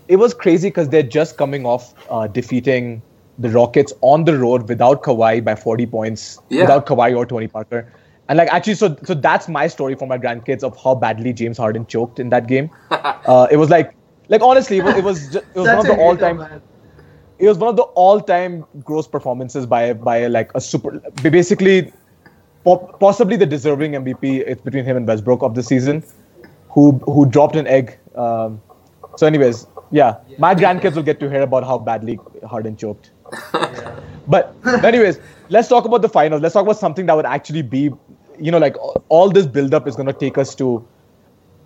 [0.08, 3.02] it was crazy because they're just coming off uh, defeating
[3.40, 6.62] the Rockets on the road without Kawhi by 40 points, Yeah.
[6.62, 7.92] without Kawhi or Tony Parker.
[8.28, 11.60] And like actually, so so that's my story for my grandkids of how badly James
[11.60, 12.72] Harden choked in that game.
[12.92, 13.96] uh, it was like,
[14.30, 16.42] like honestly, it was it was, just, it was one of the all time.
[17.38, 21.94] It was one of the all time gross performances by by like a super basically,
[22.66, 24.44] po- possibly the deserving MVP.
[24.46, 26.04] It's between him and Westbrook of the season,
[26.70, 27.98] who who dropped an egg.
[28.16, 28.62] Um,
[29.16, 33.12] so, anyways, yeah, my grandkids will get to hear about how badly Harden choked.
[34.28, 36.42] But, anyways, let's talk about the finals.
[36.42, 37.92] Let's talk about something that would actually be,
[38.40, 38.76] you know, like
[39.10, 40.86] all this build-up is going to take us to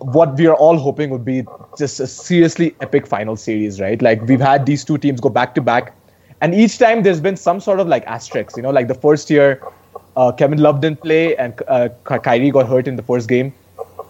[0.00, 1.44] what we are all hoping would be
[1.76, 4.00] just a seriously epic final series, right?
[4.00, 5.94] Like we've had these two teams go back to back,
[6.40, 8.56] and each time there's been some sort of like asterisks.
[8.56, 9.62] You know, like the first year,
[10.16, 13.52] uh, Kevin Love didn't play, and uh, Kyrie got hurt in the first game,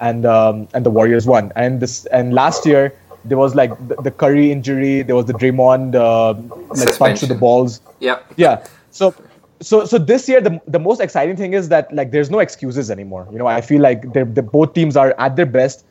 [0.00, 1.52] and um, and the Warriors won.
[1.56, 5.34] And this and last year there was like the, the Curry injury, there was the
[5.34, 6.34] Draymond uh,
[6.74, 7.80] like punch to the balls.
[8.00, 8.64] yeah, Yeah.
[8.90, 9.14] So
[9.60, 12.90] so so this year the the most exciting thing is that like there's no excuses
[12.90, 13.28] anymore.
[13.30, 15.84] You know, I feel like they're, the both teams are at their best.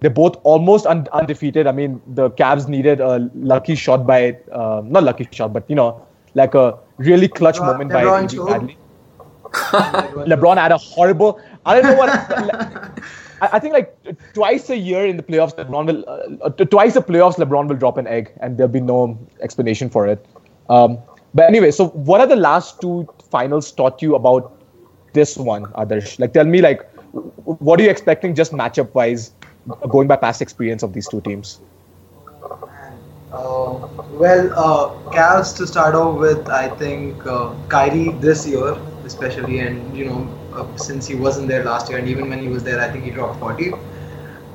[0.00, 1.66] They're both almost un- undefeated.
[1.66, 5.74] I mean, the Cavs needed a lucky shot by uh, not lucky shot, but you
[5.74, 8.36] know, like a really clutch LeBron- moment by LeBron A.D.
[8.36, 8.48] choked.
[8.48, 8.76] Bradley.
[10.32, 11.40] LeBron had a horrible.
[11.64, 12.10] I don't know what.
[13.42, 13.94] I I think like
[14.32, 17.98] twice a year in the playoffs, LeBron will uh, twice the playoffs, LeBron will drop
[17.98, 20.24] an egg, and there'll be no explanation for it.
[20.70, 20.98] Um,
[21.34, 24.52] but anyway, so what are the last two finals taught you about
[25.12, 26.18] this one, Adarsh?
[26.18, 26.90] Like, tell me, like,
[27.44, 29.32] what are you expecting just matchup wise,
[29.88, 31.60] going by past experience of these two teams?
[33.32, 39.60] Uh, well, uh, Cavs to start off with, I think uh, Kyrie this year, especially,
[39.60, 42.62] and you know, uh, since he wasn't there last year, and even when he was
[42.62, 43.72] there, I think he dropped 40.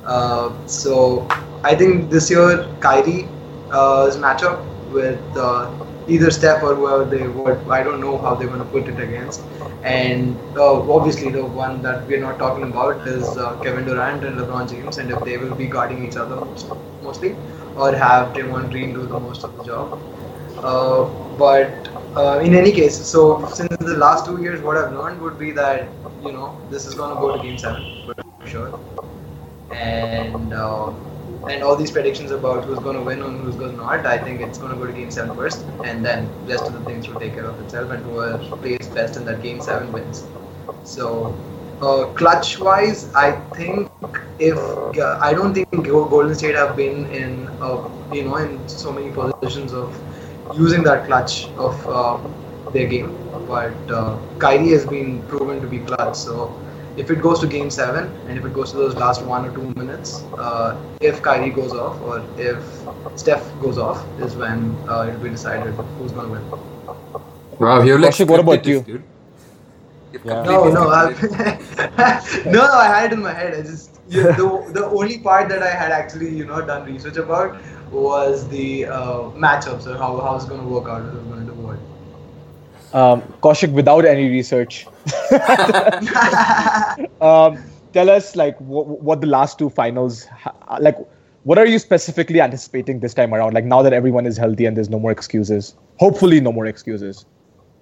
[0.04, 1.26] Uh, so
[1.64, 3.26] I think this year Kyrie's
[4.26, 5.70] matchup with uh,
[6.08, 9.00] either Steph or whoever they would, I don't know how they're going to put it
[9.00, 9.42] against.
[9.82, 14.38] And uh, obviously, the one that we're not talking about is uh, Kevin Durant and
[14.38, 16.36] LeBron James, and if they will be guarding each other
[17.02, 17.34] mostly,
[17.76, 19.98] or have Draymond Green do the most of the job.
[20.62, 21.04] Uh,
[21.36, 25.38] but uh, in any case, so since the last two years, what I've learned would
[25.38, 25.88] be that
[26.22, 28.80] you know this is to go to Game Seven for sure,
[29.70, 30.92] and uh,
[31.48, 34.58] and all these predictions about who's to win and who's to not, I think it's
[34.58, 37.44] to go to Game Seven first, and then rest of the things will take care
[37.46, 40.24] of itself, and whoever plays best in that Game Seven wins.
[40.84, 41.34] So.
[41.82, 43.90] Uh, clutch wise, I think
[44.38, 47.48] if uh, I don't think Golden State have been in
[48.12, 49.98] you know in so many positions of
[50.56, 52.18] using that clutch of uh,
[52.72, 56.16] their game, but uh, Kyrie has been proven to be clutch.
[56.16, 56.58] So
[56.96, 59.54] if it goes to Game Seven and if it goes to those last one or
[59.54, 62.62] two minutes, uh, if Kyrie goes off or if
[63.18, 67.58] Steph goes off, is when uh, it'll be decided who's going to win.
[67.58, 68.82] wow, you're like what about scripted this, you?
[68.82, 69.04] dude.
[70.24, 70.42] Yeah.
[70.42, 71.92] No, no, scripted it.
[71.98, 73.54] I, no, no, I had it in my head.
[73.54, 77.16] I just, yeah, the, the only part that I had actually, you know, done research
[77.16, 77.56] about
[77.90, 81.52] was the uh, matchups or how, how it's going to work out, who's going to
[81.52, 81.78] do what.
[82.94, 84.86] Um, Kaushik, without any research,
[87.22, 87.58] um,
[87.92, 90.98] tell us like what, what the last two finals ha- like.
[91.44, 93.54] What are you specifically anticipating this time around?
[93.54, 95.74] Like now that everyone is healthy and there's no more excuses.
[95.98, 97.26] Hopefully, no more excuses.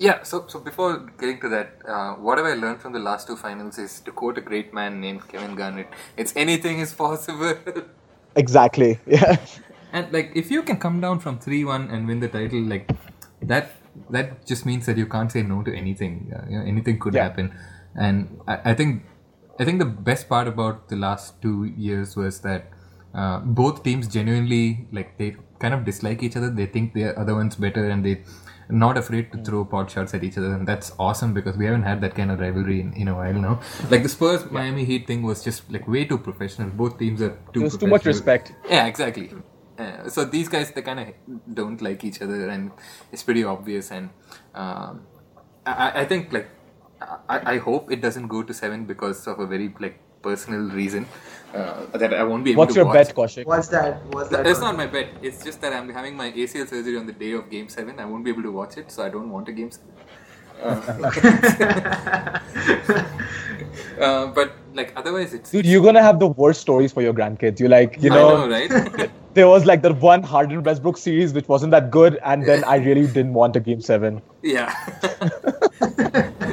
[0.05, 3.27] Yeah, so so before getting to that, uh, what have I learned from the last
[3.27, 7.55] two finals is to quote a great man named Kevin Garnett: "It's anything is possible."
[8.37, 8.99] Exactly.
[9.07, 9.37] Yeah.
[9.93, 12.89] and like, if you can come down from three-one and win the title, like
[13.43, 13.73] that,
[14.09, 16.33] that just means that you can't say no to anything.
[16.35, 17.25] Uh, you know, anything could Yeah.
[17.25, 17.53] happen,
[17.97, 19.03] and I, I think,
[19.59, 22.71] I think the best part about the last two years was that
[23.15, 26.51] uh, both teams genuinely like they kind of dislike each other.
[26.63, 28.23] They think the other one's better, and they
[28.71, 31.83] not afraid to throw pot shots at each other, and that's awesome because we haven't
[31.83, 33.61] had that kind of rivalry in, in a while now.
[33.91, 36.71] Like the Spurs Miami Heat thing was just like way too professional.
[36.71, 37.61] Both teams are too.
[37.61, 38.53] There's too much respect.
[38.69, 39.31] Yeah, exactly.
[39.79, 41.09] Uh, so these guys they kind of
[41.55, 42.71] don't like each other, and
[43.13, 43.91] it's pretty obvious.
[43.91, 44.11] And
[44.55, 45.07] um,
[45.67, 46.49] I, I think like
[47.01, 51.07] I, I hope it doesn't go to seven because of a very like personal reason
[51.55, 53.09] uh, that I won't be able What's to your watch.
[53.09, 53.47] bet, Kaushik?
[53.47, 54.05] What's that?
[54.07, 54.47] What's that?
[54.47, 55.09] It's not my bet.
[55.23, 57.99] It's just that I'm having my ACL surgery on the day of Game Seven.
[57.99, 59.89] I won't be able to watch it, so I don't want a Game Seven.
[60.63, 60.71] Uh,
[64.01, 67.61] uh, but like otherwise, it's Dude, you're gonna have the worst stories for your grandkids.
[67.61, 69.11] You like, you I know, know, right?
[69.35, 72.77] there was like the one Harden Westbrook series which wasn't that good, and then I
[72.77, 74.23] really didn't want a game seven.
[74.43, 74.75] Yeah.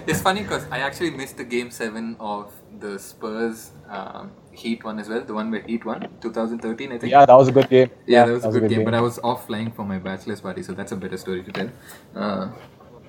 [0.08, 5.00] it's funny because I actually missed the game seven of the Spurs um, Heat one
[5.00, 5.22] as well.
[5.24, 7.12] The one where Heat won, 2013, I think.
[7.12, 7.90] Yeah, that was a good game.
[8.08, 10.64] Yeah, that was a good game, but I was off flying for my bachelor's party,
[10.64, 11.70] so that's a better story to tell.
[12.16, 12.50] Uh,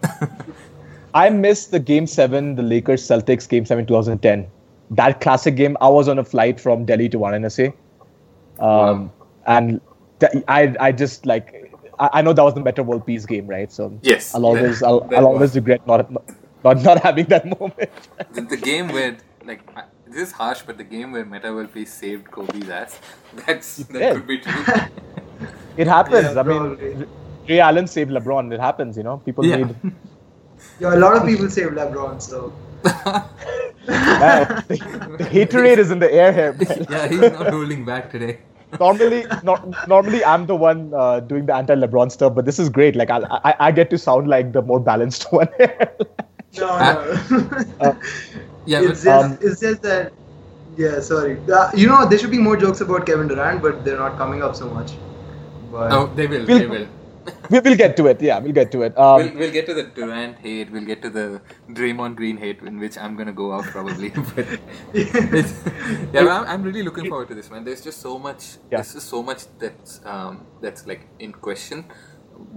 [1.15, 4.47] I missed the game seven, the Lakers Celtics game seven 2010.
[4.91, 7.73] That classic game, I was on a flight from Delhi to Varanasi.
[8.59, 9.11] Um,
[9.47, 9.81] and
[10.21, 13.47] th- I, I just like, I, I know that was the Meta World Peace game,
[13.47, 13.71] right?
[13.73, 16.11] So Yes, I'll always, that- I'll, that I'll always regret not,
[16.65, 17.91] not, not having that moment.
[18.33, 21.73] the, the game where, like, I- this is harsh, but the game where Meta World
[21.73, 22.99] Peace saved Kobe's ass,
[23.47, 24.15] that's, that did.
[24.15, 24.65] could be true.
[25.77, 26.35] it happens.
[26.35, 27.07] Yeah, I mean.
[27.49, 28.53] Ray Allen saved LeBron.
[28.53, 29.19] It happens, you know.
[29.19, 29.57] People yeah.
[29.57, 29.77] need.
[30.81, 32.53] Yeah, a lot of people save LeBron, so.
[32.85, 36.53] Man, the, the haterade is in the air here.
[36.53, 36.87] man.
[36.91, 38.39] yeah, he's not holding back today.
[38.81, 42.97] normally, not, normally I'm the one uh, doing the anti-LeBron stuff, but this is great.
[42.97, 45.49] Like I, I, I get to sound like the more balanced one.
[46.57, 47.65] No, no.
[47.81, 47.95] Uh,
[48.69, 50.13] Yeah, it's, but, just, um, it's just that.
[50.77, 51.39] Yeah, sorry.
[51.51, 54.43] Uh, you know, there should be more jokes about Kevin Durant, but they're not coming
[54.43, 54.93] up so much.
[55.73, 56.89] But oh, they will, We'll- they will.
[57.51, 58.23] we, we'll get to it.
[58.23, 58.97] Yeah, we'll get to it.
[58.97, 60.71] Um, we'll, we'll get to the Durant hate.
[60.71, 64.11] We'll get to the Draymond Green hate, in which I'm gonna go out probably.
[64.35, 64.47] but
[64.95, 65.49] yeah,
[66.13, 67.65] but I'm, I'm really looking forward to this man.
[67.65, 68.57] There's just so much.
[68.71, 68.79] Yeah.
[68.79, 71.85] There's just so much that's um, that's like in question.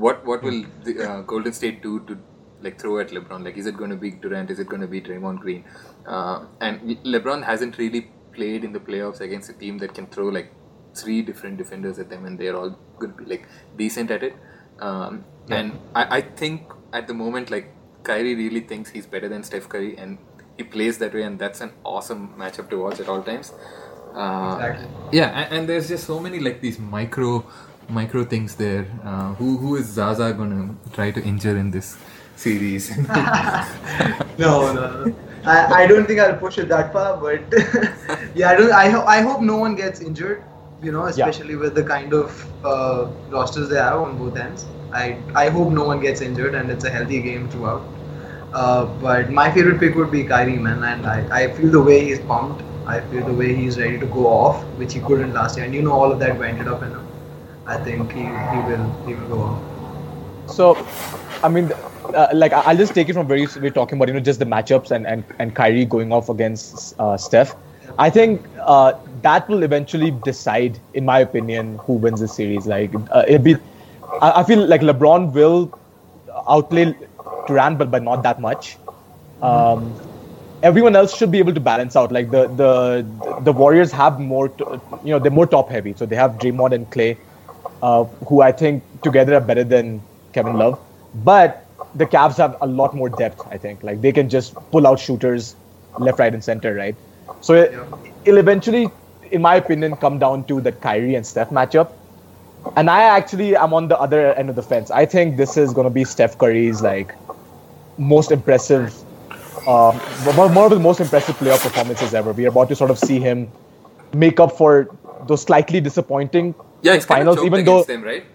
[0.06, 2.17] What what will the uh, Golden State do to
[2.62, 3.43] like throw at LeBron?
[3.43, 4.52] Like, is it going to be Durant?
[4.52, 5.63] Is it going to be Draymond Green?
[6.05, 10.27] Uh, and LeBron hasn't really played in the playoffs against a team that can throw
[10.27, 10.51] like
[10.95, 14.35] three different defenders at them, and they're all good, like decent at it.
[14.79, 19.43] Um, And I, I think at the moment, like Kyrie really thinks he's better than
[19.43, 20.17] Steph Curry, and
[20.57, 23.53] he plays that way, and that's an awesome matchup to watch at all times.
[24.15, 24.87] Uh, Exactly.
[25.11, 27.45] Yeah, and, and there's just so many like these micro,
[27.89, 28.85] micro things there.
[29.03, 31.97] Uh, who who is Zaza gonna try to injure in this
[32.35, 32.89] series?
[34.37, 35.15] no, no, no.
[35.45, 37.41] I, I don't think I'll push it that far, but
[38.36, 38.71] yeah, I don't.
[38.71, 40.43] I, ho- I hope no one gets injured.
[40.84, 44.65] You know, especially with the kind of uh, rosters they have on both ends.
[44.91, 47.84] I I hope no one gets injured and it's a healthy game throughout.
[48.54, 52.04] Uh, but my favorite pick would be Kyrie, man, and I, I feel the way
[52.04, 52.63] he's pumped.
[52.86, 55.73] I feel the way he's ready to go off, which he couldn't last year, and
[55.73, 57.08] you know all of that ended up in him.
[57.65, 59.62] I think he, he will he will go off.
[60.51, 60.75] So,
[61.43, 61.71] I mean,
[62.15, 64.45] uh, like I'll just take it from where we're talking about, you know, just the
[64.45, 67.56] matchups and and, and Kyrie going off against uh, Steph.
[68.00, 72.67] I think uh, that will eventually decide, in my opinion, who wins the series.
[72.67, 73.56] Like uh, it'll be,
[74.21, 75.78] I, I feel like LeBron will
[76.47, 76.95] outplay
[77.47, 78.78] Durant, but but not that much.
[79.41, 79.95] Um,
[80.63, 82.12] everyone else should be able to balance out.
[82.12, 84.52] Like the the the Warriors have more,
[85.04, 85.93] you know, they're more top heavy.
[85.95, 87.17] So they have Draymond and Clay,
[87.82, 90.02] uh, who I think together are better than
[90.34, 90.80] Kevin Love.
[91.13, 93.41] But the Cavs have a lot more depth.
[93.49, 95.56] I think like they can just pull out shooters
[95.99, 96.73] left, right, and center.
[96.73, 96.95] Right.
[97.41, 97.73] So it,
[98.25, 98.89] it'll eventually,
[99.32, 101.91] in my opinion, come down to that Kyrie and Steph matchup.
[102.77, 104.91] And I actually am on the other end of the fence.
[104.91, 107.15] I think this is going to be Steph Curry's like
[107.97, 108.93] most impressive,
[109.67, 109.91] uh,
[110.36, 112.32] one one of the most impressive playoff performances ever.
[112.32, 113.51] We're about to sort of see him
[114.13, 114.95] make up for
[115.27, 117.38] those slightly disappointing Yeah, it's finals.
[117.38, 118.25] kind of even though against them, right?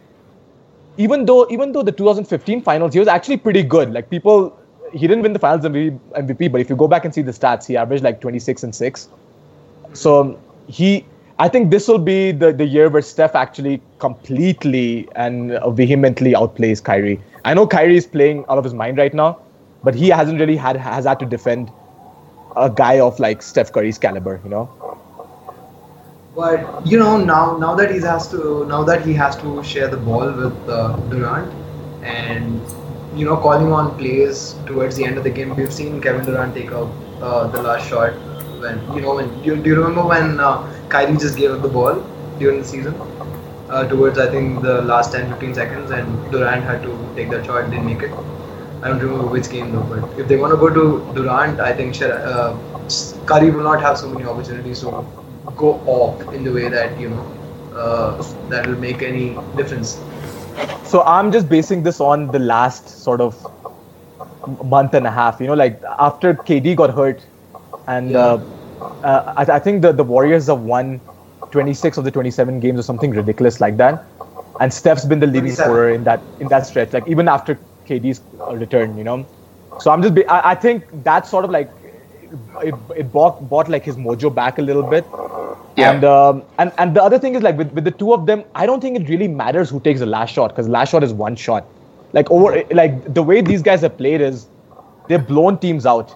[0.99, 4.59] Even though even though the 2015 finals he was actually pretty good like people
[4.93, 7.67] he didn't win the finals MVP but if you go back and see the stats
[7.67, 9.09] he averaged like 26 and 6
[9.93, 11.05] so he
[11.39, 16.83] I think this will be the, the year where Steph actually completely and vehemently outplays
[16.83, 17.21] Kyrie.
[17.45, 19.39] I know Kyrie is playing out of his mind right now,
[19.85, 21.71] but he hasn't really had has had to defend
[22.57, 24.99] a guy of like Steph Curry's caliber, you know.
[26.37, 29.89] But you know now now that he has to now that he has to share
[29.89, 31.51] the ball with uh, Durant
[32.03, 32.61] and
[33.19, 36.55] you know calling on plays towards the end of the game, we've seen Kevin Durant
[36.55, 36.91] take out
[37.23, 38.13] uh, the last shot
[38.61, 40.59] when you know when do, do you remember when uh,
[40.91, 42.05] Kyrie just gave up the ball
[42.39, 42.95] during the season
[43.71, 47.71] uh, towards I think the last 10-15 seconds and Durant had to take that shot
[47.71, 48.13] didn't make it.
[48.83, 51.73] I don't remember which game though, but if they want to go to Durant, I
[51.73, 52.55] think uh,
[53.25, 54.91] Curry will not have so many opportunities to
[55.57, 57.25] go off in the way that you know
[57.75, 60.01] uh, that will make any difference.
[60.85, 63.37] So I'm just basing this on the last sort of
[64.65, 65.41] month and a half.
[65.41, 67.27] You know, like after KD got hurt,
[67.87, 68.19] and Yeah.
[68.19, 68.39] uh,
[69.03, 71.01] uh, I, I think the the Warriors have won
[71.51, 74.11] 26 of the 27 games or something ridiculous like that,
[74.61, 76.93] and Steph's been the leading scorer in that in that stretch.
[76.93, 79.27] Like even after KD's uh, return, you know.
[79.81, 81.71] So I'm just ba- I, I think that's sort of like
[82.63, 85.07] it, it bought, bought like his mojo back a little bit.
[85.77, 85.93] Yeah.
[85.93, 88.45] And um, and and the other thing is like with, with the two of them,
[88.55, 91.13] I don't think it really matters who takes the last shot because last shot is
[91.13, 91.67] one shot.
[92.13, 94.47] Like over like the way these guys have played is
[95.09, 96.15] they've blown teams out.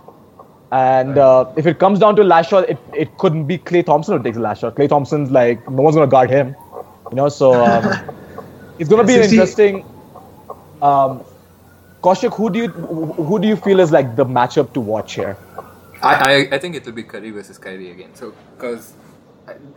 [0.73, 4.17] And uh, if it comes down to last shot, it, it couldn't be Klay Thompson
[4.17, 4.77] who takes the last shot.
[4.77, 6.55] Klay Thompson's like no one's gonna guard him,
[7.11, 7.29] you know.
[7.29, 7.85] So um,
[8.79, 9.85] it's gonna be an interesting.
[10.81, 11.23] Um,
[12.03, 15.37] Kaushik, who do you who do you feel is like the matchup to watch here?
[16.03, 18.15] I, I, I think it will be Curry versus Kyrie again.
[18.15, 18.95] So, because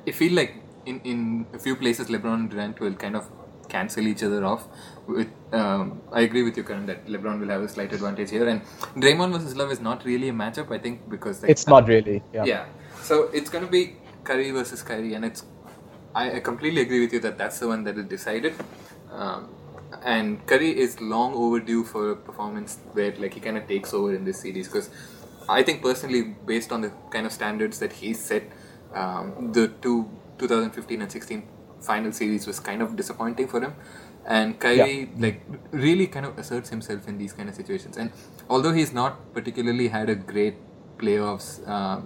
[0.08, 0.56] I, feel like
[0.86, 3.30] in, in a few places, LeBron and Durant will kind of
[3.70, 4.68] cancel each other off.
[5.08, 8.48] With um, I agree with you, Karan, that LeBron will have a slight advantage here.
[8.48, 8.62] And
[8.96, 12.22] Draymond versus Love is not really a matchup, I think, because like, It's not really.
[12.34, 12.46] Yeah.
[12.46, 12.66] yeah.
[13.02, 15.46] So it's going to be Curry versus Curry, and it's.
[16.16, 18.54] I, I completely agree with you that that's the one that is decided.
[19.12, 19.50] Um,
[20.04, 24.14] and Curry is long overdue for a performance where like he kind of takes over
[24.14, 24.90] in this series because
[25.50, 28.44] I think personally, based on the kind of standards that he set,
[28.94, 31.44] um, the two 2015 and 16
[31.82, 33.74] final series was kind of disappointing for him.
[34.26, 37.98] And Kyrie like really kind of asserts himself in these kind of situations.
[37.98, 38.12] And
[38.50, 40.56] although he's not particularly had a great
[40.98, 42.02] playoffs uh,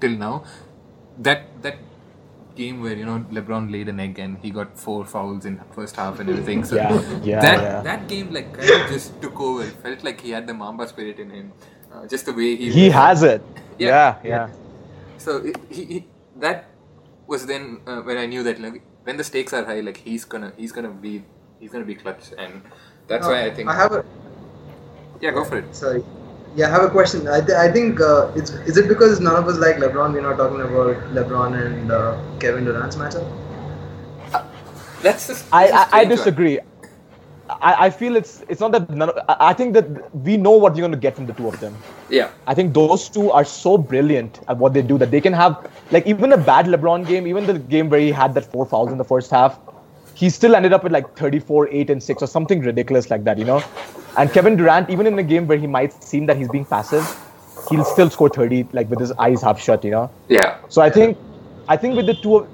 [0.00, 0.44] till now,
[1.18, 1.76] that that
[2.56, 5.96] game where you know LeBron laid an egg and he got four fouls in first
[5.96, 6.64] half and everything.
[6.64, 7.80] So Yeah, yeah, that yeah.
[7.82, 9.62] that game like kind of just took over.
[9.64, 11.52] It felt like he had the Mamba spirit in him.
[11.92, 12.94] Uh, just the way he He was.
[12.94, 13.42] has it.
[13.78, 13.88] Yeah.
[13.88, 14.48] Yeah, yeah.
[15.18, 16.06] So it, he, he
[16.40, 16.70] that
[17.26, 20.24] was then uh, when I knew that like when the stakes are high, like he's
[20.24, 21.24] gonna he's gonna be
[21.58, 22.62] he's gonna be clutch, and
[23.06, 24.04] that's why I think I have a
[25.20, 25.74] yeah go for it.
[25.74, 26.02] sorry.
[26.56, 27.28] Yeah, I have a question.
[27.28, 30.12] I, th- I think uh, it's is it because none of us like LeBron?
[30.12, 33.24] We're not talking about LeBron and uh, Kevin Durant's matchup.
[35.02, 36.36] That's just I, that's a I, I strange one.
[37.60, 40.76] I, I feel it's it's not that none, I I think that we know what
[40.76, 41.76] you're going to get from the two of them.
[42.08, 45.32] Yeah, I think those two are so brilliant at what they do that they can
[45.32, 48.66] have like even a bad LeBron game, even the game where he had that four
[48.66, 49.58] fouls in the first half,
[50.14, 53.38] he still ended up with like 34, 8, and 6 or something ridiculous like that,
[53.38, 53.62] you know?
[54.18, 57.04] And Kevin Durant, even in a game where he might seem that he's being passive,
[57.70, 60.10] he'll still score 30 like with his eyes half shut, you know?
[60.28, 61.16] yeah, So I think,
[61.68, 62.48] I think with the two, of,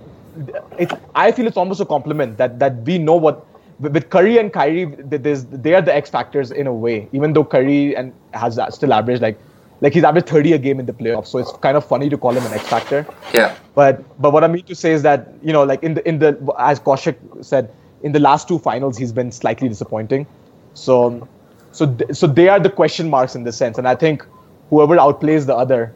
[0.78, 3.46] it, I feel it's almost a compliment that that we know what
[3.78, 7.08] with with Curry and Kyrie, there's, they are the X factors in a way.
[7.12, 9.38] Even though Curry and has still averaged like,
[9.80, 12.16] like he's averaged 30 a game in the playoffs, so it's kind of funny to
[12.16, 13.06] call him an X factor.
[13.34, 16.08] yeah, But but what I mean to say is that you know like in the
[16.08, 17.70] in the as Kaushik said
[18.02, 20.26] in the last two finals he's been slightly disappointing.
[20.74, 21.28] So
[21.72, 24.24] so th- so they are the question marks in this sense, and I think
[24.70, 25.92] whoever outplays the other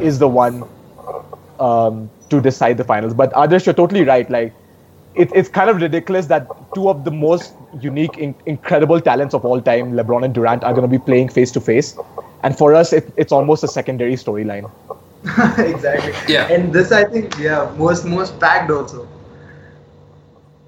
[0.00, 0.62] is the one
[1.58, 3.14] um, to decide the finals.
[3.14, 4.28] But others, you're totally right.
[4.30, 4.52] Like
[5.14, 9.44] it, it's kind of ridiculous that two of the most unique, in, incredible talents of
[9.44, 11.96] all time, LeBron and Durant, are going to be playing face to face.
[12.42, 14.70] And for us, it, it's almost a secondary storyline.
[15.58, 16.14] exactly.
[16.32, 16.48] Yeah.
[16.50, 19.08] And this, I think, yeah, most most packed also.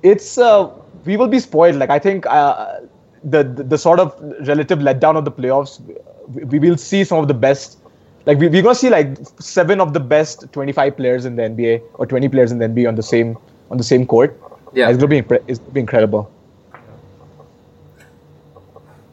[0.02, 0.70] it's uh,
[1.04, 1.76] we will be spoiled.
[1.76, 2.80] Like I think uh,
[3.24, 4.14] the, the the sort of
[4.46, 5.80] relative letdown of the playoffs,
[6.28, 7.78] we, we will see some of the best.
[8.26, 11.82] Like we, we're gonna see like seven of the best 25 players in the NBA
[11.94, 13.36] or 20 players in the NBA on the same
[13.72, 14.38] on the same court.
[14.74, 14.88] Yeah.
[14.88, 16.30] it's gonna be impre- it's gonna be incredible.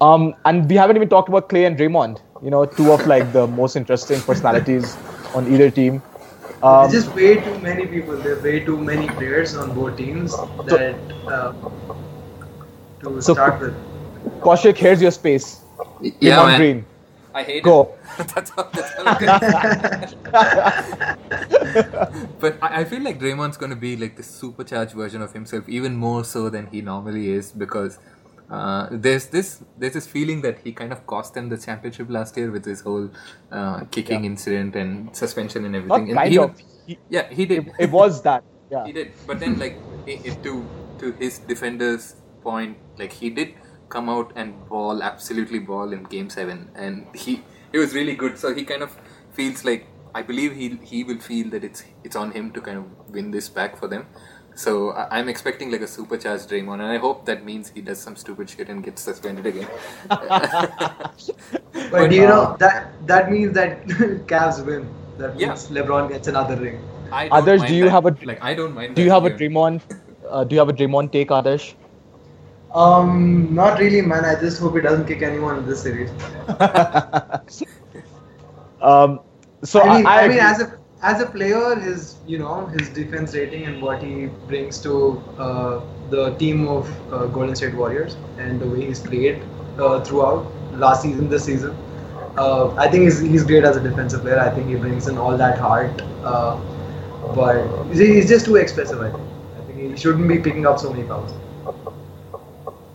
[0.01, 2.21] Um, and we haven't even talked about Klay and Draymond.
[2.41, 4.95] You know, two of like the most interesting personalities
[5.35, 6.01] on either team.
[6.63, 8.15] Um, There's just way too many people.
[8.17, 10.35] There are way too many players on both teams
[10.67, 10.95] that
[11.27, 11.51] uh,
[13.01, 13.75] to So- start with.
[14.41, 15.61] Kaushik, here's your space.
[16.01, 16.59] Yeah, Draymond man.
[16.59, 16.85] Green.
[17.33, 17.93] I hate Go.
[18.19, 18.27] it.
[18.35, 18.69] that's all.
[18.73, 19.15] That's all I
[20.29, 21.05] can-
[22.39, 25.67] but I, I feel like Draymond's going to be like the supercharged version of himself,
[25.69, 27.99] even more so than he normally is, because
[28.49, 32.35] uh, there's this there's this feeling that he kind of cost them the championship last
[32.37, 33.09] year with his whole
[33.51, 36.09] uh, kicking incident and suspension and Not everything.
[36.09, 36.59] And kind he- of.
[36.87, 37.67] He- yeah, he did.
[37.67, 38.43] It, it was that.
[38.71, 38.85] Yeah.
[38.85, 40.63] He did, but then like i i- to
[40.99, 43.55] to his defender's point, like he did
[43.89, 47.41] come out and ball absolutely ball in Game Seven, and he
[47.73, 48.37] it was really good.
[48.37, 48.95] So he kind of
[49.33, 52.77] feels like I believe he he will feel that it's it's on him to kind
[52.77, 54.05] of win this back for them.
[54.55, 57.99] So I, I'm expecting like a supercharged Draymond, and I hope that means he does
[57.99, 59.67] some stupid shit and gets suspended again.
[61.91, 63.85] But you know that that means that
[64.33, 64.87] Cavs win.
[65.17, 65.81] That means Yeah.
[65.81, 66.79] LeBron gets another ring.
[67.11, 67.91] Others, do you that.
[67.91, 68.95] have a- like I don't mind.
[68.95, 69.37] Do you that have a either.
[69.37, 69.81] Draymond?
[70.29, 71.73] Uh, do you have a Draymond take, Adarsh?
[72.73, 74.25] Um, not really, man.
[74.25, 76.11] I just hope he doesn't kick anyone in this series.
[78.81, 79.19] Um,
[79.63, 82.89] so I mean, I, I, mean, as a as a player, his you know his
[82.89, 88.15] defense rating and what he brings to uh, the team of uh, Golden State Warriors
[88.37, 89.41] and the way he's played
[89.79, 91.75] uh, throughout last season, this season,
[92.37, 94.39] uh, I think he's, he's great as a defensive player.
[94.39, 96.57] I think he brings in all that heart, uh,
[97.35, 99.01] but he's- he's just too expensive.
[99.01, 99.29] I think.
[99.57, 101.33] I think he shouldn't be picking up so many fouls.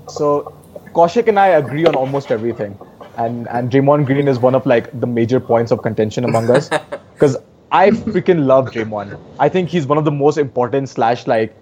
[0.08, 0.52] So
[0.94, 2.78] Kaushik and I agree on almost everything,
[3.16, 6.68] and and Draymond Green is one of like the major points of contention among us,
[7.14, 7.36] because
[7.72, 9.18] I freaking love Draymond.
[9.38, 11.54] I think he's one of the most important slash like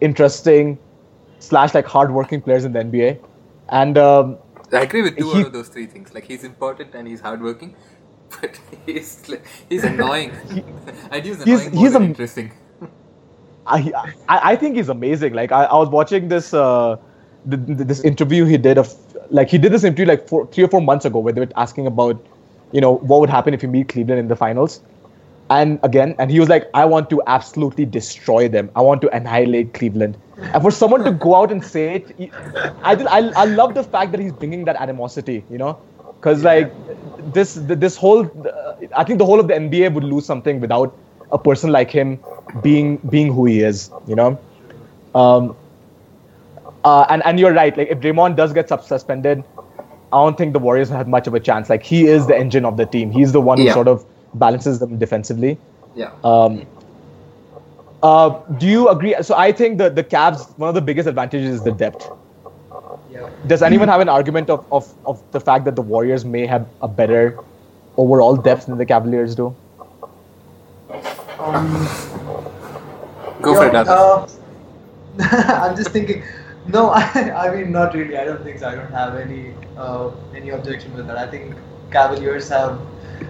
[0.00, 0.78] interesting
[1.38, 3.18] slash like hardworking players in the NBA,
[3.68, 4.38] and um,
[4.72, 6.14] I agree with two He- out of those three things.
[6.14, 7.76] Like he's important and he's hardworking,
[8.40, 10.32] but he's like, he's annoying.
[11.10, 12.52] I'd use He's- annoying he's a- interesting.
[13.66, 13.92] I,
[14.28, 15.34] I I think he's amazing.
[15.34, 16.96] Like I, I was watching this uh
[17.48, 18.92] th- th- this interview he did of
[19.30, 21.48] like he did this interview like four, three or four months ago where they were
[21.56, 22.24] asking about
[22.72, 24.80] you know what would happen if you meet Cleveland in the finals,
[25.50, 28.70] and again and he was like I want to absolutely destroy them.
[28.76, 30.16] I want to annihilate Cleveland.
[30.54, 32.30] And for someone to go out and say it,
[32.82, 35.44] I I I love the fact that he's bringing that animosity.
[35.50, 35.78] You know.
[36.20, 36.72] Because like
[37.32, 38.28] this this whole
[38.94, 40.94] I think the whole of the NBA would lose something without
[41.32, 42.18] a person like him
[42.62, 44.38] being being who he is, you know.
[45.14, 45.56] Um,
[46.84, 47.76] uh, and and you're right.
[47.76, 49.44] Like if Draymond does get sub- suspended,
[50.12, 51.68] I don't think the Warriors have much of a chance.
[51.68, 53.10] Like he is the engine of the team.
[53.10, 54.04] He's the one who sort of
[54.34, 55.58] balances them defensively.
[55.94, 56.12] Yeah.
[56.24, 56.66] Um,
[58.02, 59.14] uh, do you agree?
[59.22, 62.08] So I think the the Cavs one of the biggest advantages is the depth.
[63.10, 63.28] Yeah.
[63.46, 66.66] Does anyone have an argument of, of, of the fact that the Warriors may have
[66.80, 67.38] a better
[67.96, 69.54] overall depth than the Cavaliers do?
[71.38, 71.88] Um,
[73.42, 74.28] Go for it, Yeah, uh,
[75.66, 76.22] I'm just thinking.
[76.66, 77.02] No, I,
[77.46, 78.16] I mean not really.
[78.16, 78.68] I don't think so.
[78.68, 81.16] I don't have any uh, any objection with that.
[81.16, 81.56] I think
[81.90, 82.80] Cavaliers have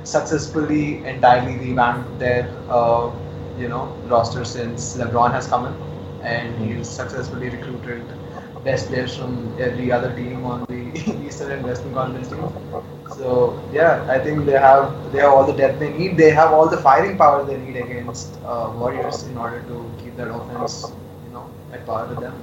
[0.04, 3.10] successfully entirely revamped their uh,
[3.56, 5.74] you know roster since LeBron has come in,
[6.20, 8.04] and he's successfully recruited
[8.64, 10.80] best players from every other team on the
[11.26, 12.52] Eastern and Western Conference team.
[13.06, 16.16] So yeah, I think they have they have all the depth they need.
[16.16, 20.16] They have all the firing power they need against uh, Warriors in order to keep
[20.16, 20.92] that offense,
[21.24, 22.34] you know, at par with them.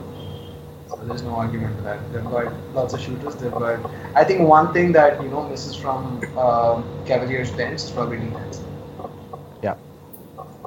[0.89, 2.11] So there's no argument to that.
[2.13, 3.35] They've got lots of shooters.
[3.35, 3.79] They've got.
[4.15, 8.63] I think one thing that you know misses from um Cavaliers bench is probably defense.
[9.61, 9.75] Yeah.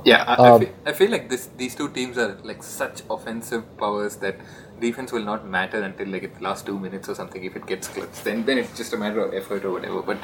[0.04, 3.02] Yeah, I, I, Um, feel, I feel like this these two teams are like such
[3.10, 4.40] offensive powers that
[4.80, 7.44] defense will not matter until like the last two minutes or something.
[7.44, 10.02] If it gets close, then then it's just a matter of effort or whatever.
[10.02, 10.18] But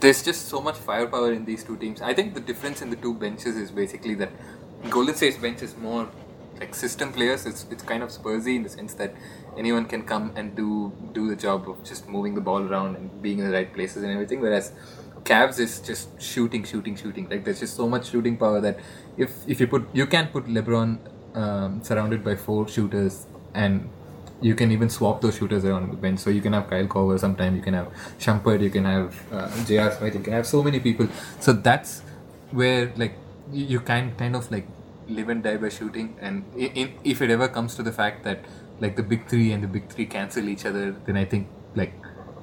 [0.00, 2.02] there's just so much firepower in these two teams.
[2.02, 4.32] I think the difference in the two benches is basically that
[4.88, 6.08] Golden State's bench is more
[6.60, 7.46] like system players.
[7.46, 9.14] It's it's kind of Spursy in the sense that
[9.56, 13.22] anyone can come and do do the job of just moving the ball around and
[13.22, 14.40] being in the right places and everything.
[14.40, 14.72] Whereas
[15.24, 17.28] Cavs is just shooting, shooting, shooting.
[17.28, 18.78] Like there's just so much shooting power that
[19.16, 20.98] if if you put you can put LeBron
[21.34, 23.88] um, surrounded by four shooters and
[24.40, 26.20] you can even swap those shooters around the bench.
[26.20, 27.88] So you can have Kyle Korver sometime, you can have
[28.18, 29.92] Shumpert, you can have uh, J.R.
[29.92, 31.08] Smith, you can have so many people.
[31.40, 32.00] So that's
[32.50, 33.14] where like
[33.52, 34.66] you, can kind of like
[35.08, 36.16] live and die by shooting.
[36.20, 38.44] And in, if it ever comes to the fact that
[38.80, 41.92] like the big three and the big three cancel each other, then I think like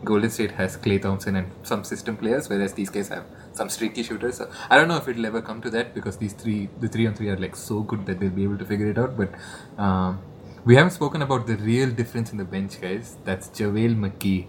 [0.04, 4.04] Golden State has Klay Thompson and some system players, whereas these guys have some streaky
[4.04, 4.38] shooters.
[4.38, 7.08] So I don't know if it'll ever come to that because these three, the three
[7.08, 9.18] on three, are like so good that they'll be able to figure it out.
[9.18, 9.32] But
[9.82, 10.22] um,
[10.66, 13.18] we haven't spoken about the real difference in the bench, guys.
[13.24, 14.48] That's JaVale McGee.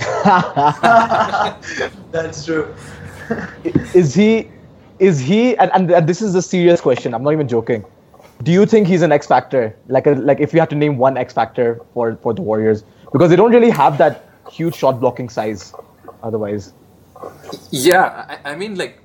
[2.12, 2.74] That's true.
[3.94, 4.50] is he
[4.98, 5.56] is he?
[5.56, 7.14] And, and and this is a serious question.
[7.14, 7.84] I'm not even joking.
[8.42, 9.76] Do you think he's an X factor?
[9.88, 12.84] Like a, like if you had to name one X factor for for the Warriors,
[13.12, 15.74] because they don't really have that huge shot blocking size.
[16.22, 16.72] Otherwise,
[17.70, 19.00] Yeah, I, I mean, like,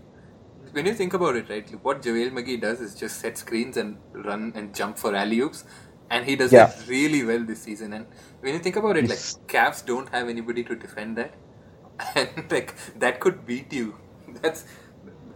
[0.72, 3.98] when you think about it, right, what JaVale McGee does is just set screens and
[4.14, 5.64] run and jump for alley oops,
[6.10, 6.70] and he does Yeah.
[6.70, 7.94] it really well this season.
[7.94, 8.08] And
[8.42, 11.34] when you think about it, like, Cavs don't have anybody to defend that,
[12.16, 13.96] and like that could beat you.
[14.42, 14.66] That's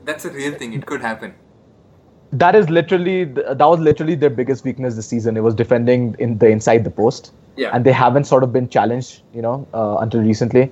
[0.04, 0.74] that's a real thing.
[0.74, 1.36] It could happen.
[2.32, 5.36] That is literally that was literally their biggest weakness this season.
[5.38, 7.32] It was defending in the inside the post.
[7.58, 7.72] Yeah.
[7.74, 10.72] and they haven't sort of been challenged, you know, uh, until recently.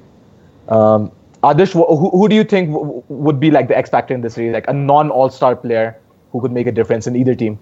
[0.70, 1.12] Um,
[1.44, 4.14] Adarsh, wh- who, who do you think w- w- would be like the X factor
[4.14, 5.98] in this series, like a non All Star player
[6.32, 7.60] who could make a difference in either team?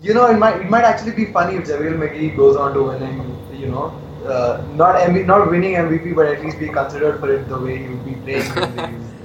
[0.00, 2.84] You know, it might it might actually be funny if JaVale McGee goes on to
[2.84, 3.20] winning.
[3.52, 3.84] You know,
[4.26, 7.76] uh, not MV, not winning MVP, but at least be considered for it the way
[7.82, 9.02] he would be playing.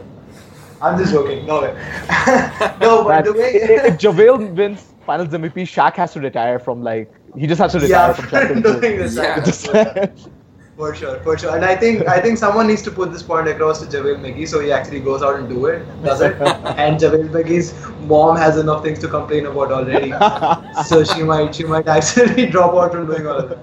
[0.84, 1.46] in the- I'm just joking.
[1.46, 1.74] No way.
[2.82, 3.52] no, but That- the way.
[3.54, 7.72] if, if JaVale wins Finals MVP, Shaq has to retire from like he just has
[7.72, 9.14] to retire yeah, from for championship.
[9.24, 9.46] Yeah.
[9.46, 10.30] Just-
[10.78, 11.56] For sure, for sure.
[11.56, 14.48] And I think I think someone needs to put this point across to JaVale McGee
[14.48, 16.34] so he actually goes out and do it, does it.
[16.42, 17.74] and JaVale McGee's
[18.08, 20.12] mom has enough things to complain about already.
[20.86, 23.60] so she might she might actually drop out from doing all of that.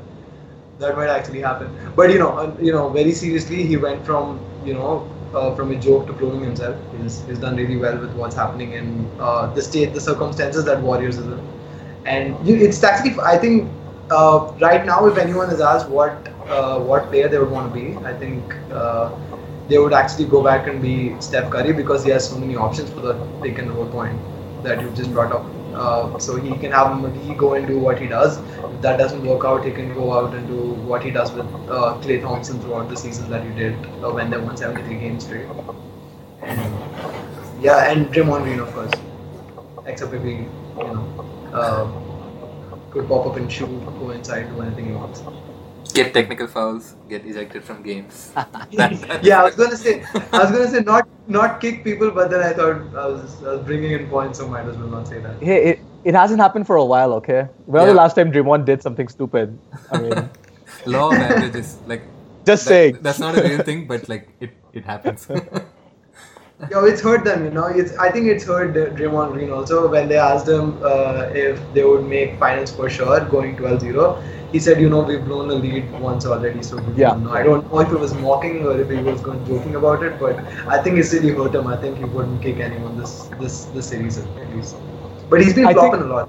[0.79, 1.69] That might actually happen.
[1.97, 5.73] But you know, uh, you know, very seriously, he went from you know uh, from
[5.73, 6.77] a joke to proving himself.
[7.01, 10.81] He's, he's done really well with what's happening in uh, the state, the circumstances that
[10.81, 11.41] Warriors is in.
[12.07, 13.71] And it's actually, I think,
[14.11, 17.79] uh, right now, if anyone is asked what uh, what player they would want to
[17.79, 19.15] be, I think uh,
[19.69, 22.91] they would actually go back and be Steph Curry because he has so many options
[22.91, 24.19] for the pick and roll point
[24.63, 25.45] that you just brought up.
[25.79, 28.39] Uh, so he can have he go and do what he does.
[28.39, 30.57] If that doesn't work out, he can go out and do
[30.91, 34.31] what he does with uh, Klay Thompson throughout the season that he did uh, when
[34.31, 35.47] they won 73 games straight.
[37.61, 38.91] Yeah, and Draymond Green, of course.
[39.87, 41.87] Except if he, you know, uh,
[42.91, 43.69] could pop up and shoot,
[44.01, 45.23] go inside, do anything he wants.
[45.99, 48.31] Get technical fouls, get ejected from games.
[48.35, 48.53] That-
[49.09, 49.95] that- yeah, I was gonna say,
[50.33, 53.55] I was gonna say not not kick people, but then I thought I was, I
[53.55, 55.43] was bringing in points, so might as well not say that.
[55.43, 57.41] hey, it, it hasn't happened for a while, okay?
[57.67, 57.93] When was Yeah.
[57.95, 59.59] the last time Draymond did something stupid?
[59.93, 60.31] I mean,
[60.87, 62.03] Law of averages, like
[62.47, 62.99] just that- saying.
[63.03, 65.27] that's not a real thing, but like it, it happens.
[66.71, 67.67] Yo, it's hurt them, you know.
[67.67, 71.85] It's I think it's hurt Draymond Green also when they asked him uh, if they
[71.85, 74.21] would make finals for sure, going 12-0.
[74.51, 77.11] He said, you know, we've blown the lead once already, so we Yeah.
[77.11, 77.33] don't know.
[77.33, 80.19] I don't know if it was mocking or if he was going joking about it,
[80.19, 81.69] but I think it's really hurt him.
[81.69, 84.75] I think he wouldn't kick anyone this this this series at least.
[85.31, 86.29] But he's been I think- flopping a lot.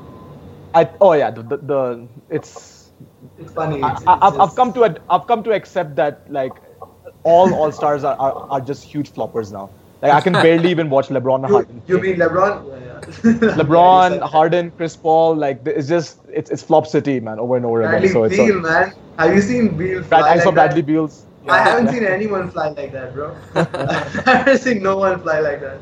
[0.75, 2.91] I, oh yeah, the, the, the it's
[3.39, 3.81] It's funny.
[3.81, 6.53] I, It's, I, I've, I've come to ad- I've come to accept that like
[7.23, 9.69] all all stars are, are, are just huge floppers now.
[10.01, 11.81] Like I can barely even watch LeBron and You, Harden.
[11.87, 12.53] you mean LeBron?
[12.67, 13.55] Yeah, yeah.
[13.61, 17.81] LeBron, Harden, Chris Paul, like it's just it's it's flop city, man, over and over
[17.81, 18.13] Bradley again.
[18.13, 18.93] So it's Beal, man.
[19.17, 20.55] Have you seen Beal fly Brad, I like saw that?
[20.55, 21.25] Bradley Beal's.
[21.49, 23.35] I haven't seen anyone fly like that, bro.
[23.55, 25.79] I haven't seen no one fly like that.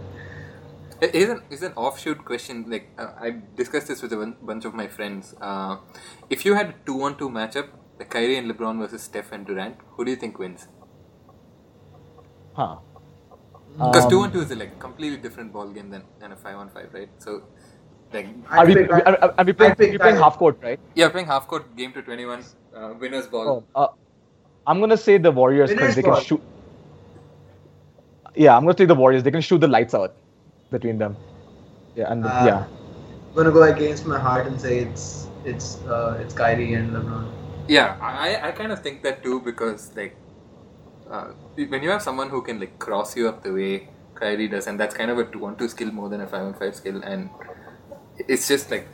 [1.14, 2.66] Here's an, here's an offshoot question.
[2.68, 5.36] Like uh, I discussed this with a bunch of my friends.
[5.40, 5.78] Uh,
[6.30, 10.06] if you had a two-on-two matchup, like Kyrie and LeBron versus Steph and Durant, who
[10.06, 10.68] do you think wins?
[12.54, 12.78] Huh.
[13.78, 17.10] Because Um, two-on-two is a like completely different ball game than, than a five-on-five, right?
[17.20, 17.44] So,
[18.12, 20.80] like, Are we, pick- are, are, are we playing, I'd we playing half court, right?
[20.96, 22.44] yeah, playing half-court game to twenty-one,
[22.76, 23.48] uh, winners ball.
[23.76, 23.88] Oh, uh,
[24.66, 26.42] I'm gonna say the Warriors because Winners they can shoot.
[28.36, 29.24] Yeah, I'm gonna say the Warriors.
[29.24, 30.14] They can shoot the lights out
[30.72, 31.16] between them.
[31.96, 36.18] Yeah, and Uh, yeah, I'm gonna go against my heart and say it's it's uh,
[36.22, 37.28] it's Kyrie and LeBron.
[37.68, 40.16] Yeah, I, I kind of think that too because like
[41.12, 41.28] uh,
[41.66, 44.80] when you have someone who can like cross you up the way Kyrie does, and
[44.80, 47.30] that's kind of a two-on-two skill more than a five-on-five skill, and
[48.28, 48.88] it's just like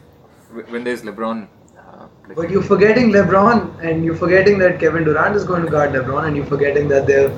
[0.69, 1.47] when there's LeBron.
[1.77, 5.71] Uh, like, But you're forgetting LeBron, and you're forgetting that Kevin Durant is going to
[5.71, 7.31] guard LeBron, and you're forgetting that they've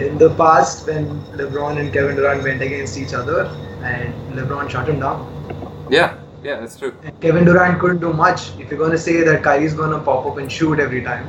[0.00, 1.06] in the past when
[1.36, 3.44] LeBron and Kevin Durant went against each other,
[3.82, 5.86] and LeBron shut him down.
[5.90, 6.94] yeah, yeah, that's true.
[7.04, 8.50] And Kevin Durant couldn't do much.
[8.58, 11.28] If you're going to say that Kyrie's going to pop up and shoot every time,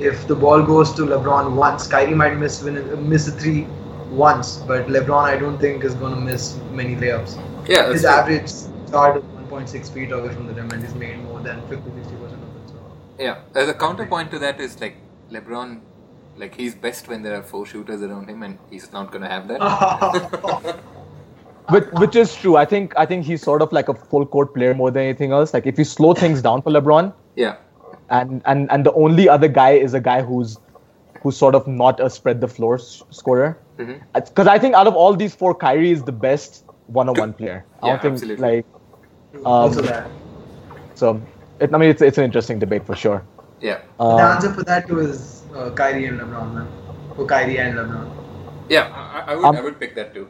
[0.00, 3.66] if the ball goes to LeBron once, Kyrie might miss win, miss a three
[4.10, 7.36] once, but LeBron I don't think is going to miss many layups.
[7.68, 8.10] Yeah, His true.
[8.10, 11.90] average start is 1.6 feet away from the rim, and he's made more than 50
[12.02, 12.68] 60 percent of it.
[12.68, 12.74] So.
[13.18, 14.96] Yeah, as a counterpoint to that is like
[15.30, 15.80] LeBron,
[16.36, 19.48] like he's best when there are four shooters around him, and he's not gonna have
[19.48, 20.80] that.
[21.68, 22.56] which, which is true.
[22.56, 25.32] I think I think he's sort of like a full court player more than anything
[25.32, 25.54] else.
[25.54, 27.56] Like if you slow things down for LeBron, yeah,
[28.10, 30.58] and and and the only other guy is a guy who's
[31.22, 33.58] who's sort of not a spread the floor s- scorer.
[34.14, 37.64] Because I think out of all these four, Kyrie is the best one-on-one player.
[37.82, 38.46] I Yeah, don't think absolutely.
[38.48, 38.66] like
[39.44, 40.10] also um, that.
[40.94, 41.20] so.
[41.60, 43.22] It, I mean, it's it's an interesting debate for sure.
[43.60, 43.80] Yeah.
[43.98, 46.68] the Um, answer for that was is uh, Kyrie and LeBron, man.
[47.16, 48.08] For Kyrie and LeBron.
[48.70, 50.26] Yeah, I, I would Um, I would pick that too.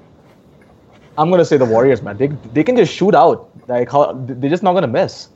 [1.18, 2.16] I'm gonna say the Warriors, man.
[2.16, 2.28] They
[2.58, 3.48] they can just shoot out.
[3.68, 5.28] Like how they're just not gonna miss.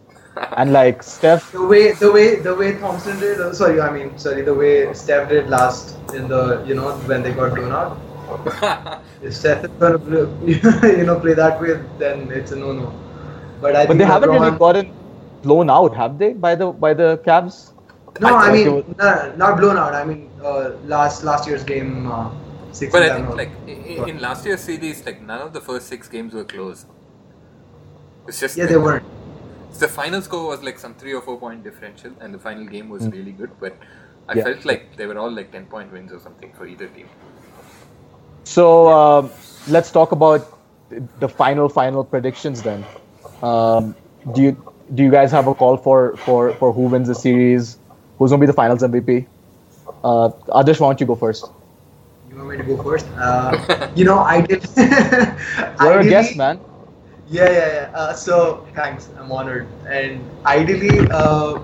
[0.57, 3.41] And like Steph, The way, the way, the way Thompson did.
[3.41, 7.23] Uh, sorry, I mean, sorry, the way Steph did last in the, you know, when
[7.23, 9.01] they got blown out.
[9.23, 12.93] If Steph is gonna, play, you know, play that way, then it's a no-no.
[13.61, 14.93] But I but think they haven't really gotten
[15.43, 16.33] blown out, have they?
[16.33, 17.73] By the by the Cavs.
[18.21, 19.95] No, I I, mean, was- no, not blown out.
[19.95, 22.31] I mean, uh, last last year's game, uh,
[22.73, 22.93] six.
[22.93, 23.37] But I think seven.
[23.37, 26.85] like in, in last year's series, like none of the first six games were close.
[28.29, 29.05] It's just yeah, like- they weren't.
[29.79, 32.89] The final score was like some three or four point differential, and the final game
[32.89, 33.51] was really good.
[33.61, 33.77] But
[34.29, 34.35] I.
[34.35, 34.45] Yeah.
[34.45, 37.09] felt like they were all like ten point wins or something for either team.
[38.45, 39.31] So um,
[39.69, 40.59] let's talk about
[41.19, 42.85] the final final predictions then.
[43.43, 43.95] Um,
[44.35, 47.79] do you do you guys have a call for for for who wins the series?
[48.19, 49.27] Who's gonna be the Finals MVP?
[50.05, 51.47] Uh, Adarsh, why don't you go first?
[52.31, 53.07] You want me to go first?
[53.17, 54.67] Uh, you know, I did.
[54.77, 56.61] You're a guest, man.
[57.29, 57.91] Yeah, yeah, yeah.
[57.95, 59.67] Uh, so thanks, I'm honored.
[59.89, 61.59] And ideally, uh,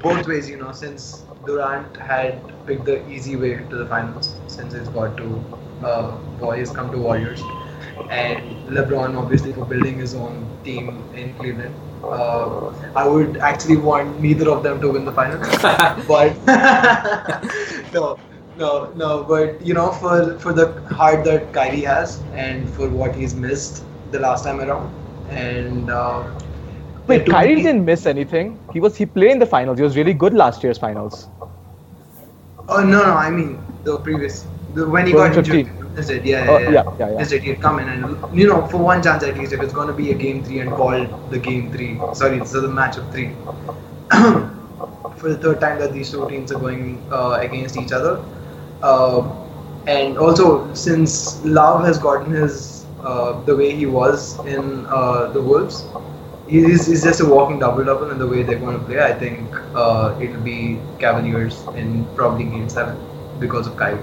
[0.00, 4.74] both ways, you know, since Durant had picked the easy way to the finals, since
[4.74, 5.44] he's got to
[5.84, 7.40] uh, boys come to Warriors,
[8.10, 11.74] and LeBron obviously for building his own team in Cleveland.
[12.02, 15.46] Uh, I would actually want neither of them to win the finals,
[16.08, 16.36] but
[17.92, 18.18] no,
[18.56, 19.24] no, no.
[19.24, 23.84] But you know, for for the heart that Kyrie has, and for what he's missed
[24.10, 24.92] the last time around,
[25.30, 26.24] and uh,
[27.06, 28.58] Wait, Kyrie me- didn't miss anything.
[28.72, 29.78] He was he played in the finals.
[29.78, 31.28] He was really good last year's finals.
[32.68, 35.66] Oh no, no, I mean the previous, the, when he got 2015.
[35.66, 35.98] injured.
[35.98, 36.24] Is it?
[36.24, 37.20] Yeah, Oh, yeah, yeah, yeah, yeah.
[37.20, 37.42] Is it?
[37.42, 39.94] He'd come in and you know, for one chance at least, if it's going to
[39.94, 43.30] be a game three and called the game three, sorry, so the match of three.
[45.18, 48.22] for the third time that these two teams are going uh, against each other,
[48.82, 49.28] uh,
[49.86, 55.40] and also since Love has gotten his uh, the way he was in uh, the
[55.40, 55.84] Wolves,
[56.48, 59.00] he's, he's just a walking double double in the way they're going to play.
[59.00, 62.96] I think uh, it'll be Cavaliers in probably game seven
[63.38, 64.02] because of Kyrie.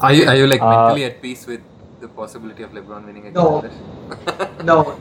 [0.00, 1.60] Are you are you like Uh, mentally at peace with
[2.00, 3.34] the possibility of LeBron winning again?
[3.34, 3.64] No.
[4.64, 4.96] No,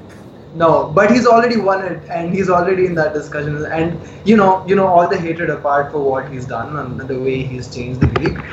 [0.55, 3.65] no, but he's already won it, and he's already in that discussion.
[3.65, 7.19] And you know, you know, all the hatred apart for what he's done and the
[7.19, 8.43] way he's changed the league.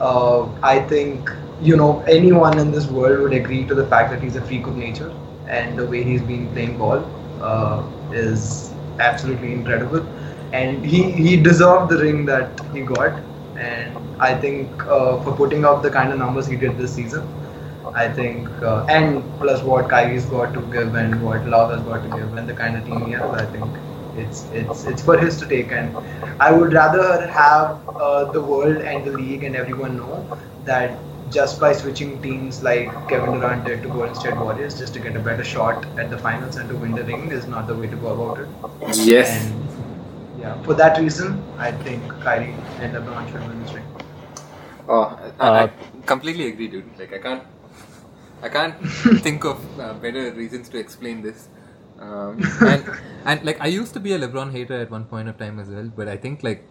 [0.00, 1.30] Uh, I think
[1.60, 4.66] you know anyone in this world would agree to the fact that he's a freak
[4.66, 5.14] of nature,
[5.46, 10.06] and the way he's been playing ball uh, is absolutely incredible.
[10.52, 13.20] And he he deserved the ring that he got,
[13.56, 17.28] and I think uh, for putting up the kind of numbers he did this season.
[17.94, 22.02] I think, uh, and plus what Kyrie's got to give and what Love has got
[22.02, 23.78] to give and the kind of team he has, I think
[24.14, 25.72] it's it's it's for his to take.
[25.72, 25.96] And
[26.38, 30.28] I would rather have uh, the world and the league and everyone know
[30.64, 35.00] that just by switching teams like Kevin Durant did to Golden State Warriors just to
[35.00, 37.74] get a better shot at the finals and to win the ring is not the
[37.76, 38.48] way to go about it.
[38.96, 39.46] Yes.
[39.46, 39.54] And
[40.36, 43.86] yeah, for that reason, I think Kyrie and LeBron should win this ring.
[44.88, 45.70] Oh, I, Uh, I
[46.06, 46.90] completely agree, dude.
[46.98, 47.42] Like I can't,
[48.42, 48.76] I can't
[49.26, 51.48] think of uh, better reasons to explain this.
[51.98, 52.84] Um, and
[53.24, 55.68] and like I used to be a LeBron hater at one point of time as
[55.68, 56.64] well, but I think like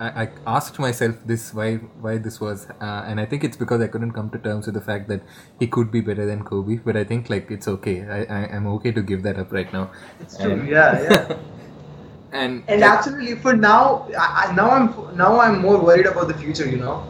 [0.00, 3.80] I, I asked myself this why why this was, uh, and I think it's because
[3.80, 5.22] I couldn't come to terms with the fact that
[5.60, 6.76] he could be better than Kobe.
[6.84, 8.02] But I think like it's okay.
[8.02, 9.90] I, I I'm okay to give that up right now.
[10.20, 11.36] It's true, And- yeah, yeah.
[12.32, 16.34] And And absolutely, for now, I, I, now I'm now I'm more worried about the
[16.34, 16.68] future.
[16.68, 17.04] You know,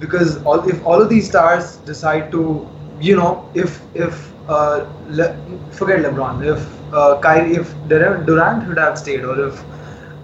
[0.00, 2.68] because all if all of these stars decide to,
[3.00, 5.28] you know, if if uh, Le,
[5.70, 9.62] forget LeBron, if uh, Kyrie, if Durant Durant would have stayed, or if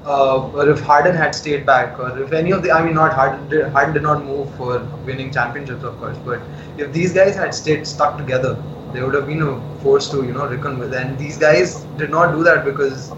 [0.05, 3.13] uh, or if Harden had stayed back, or if any of the, I mean, not
[3.13, 6.43] Harden, did, Harden did not move for winning championships, of course, but
[6.77, 10.47] if these guys had stayed stuck together, they would have been forced to, you know,
[10.49, 10.93] reckon with.
[10.95, 13.15] And these guys did not do that because,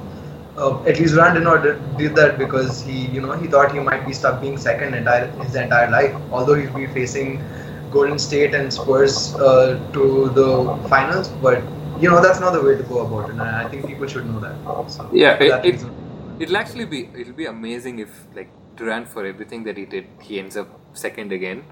[0.56, 1.62] uh, at least Durant did not
[1.96, 5.26] did, that because he, you know, he thought he might be stuck being second entire
[5.42, 7.42] his entire life, although he'd be facing
[7.90, 11.62] Golden State and Spurs uh, to the finals, but.
[11.96, 14.26] You know that's not the way to go about it, and I think people should
[14.26, 14.56] know that.
[14.90, 15.90] So, Yeah, it- that it- reason.
[16.38, 20.38] It'll actually be it'll be amazing if like Durant for everything that he did he
[20.38, 21.66] ends up second again.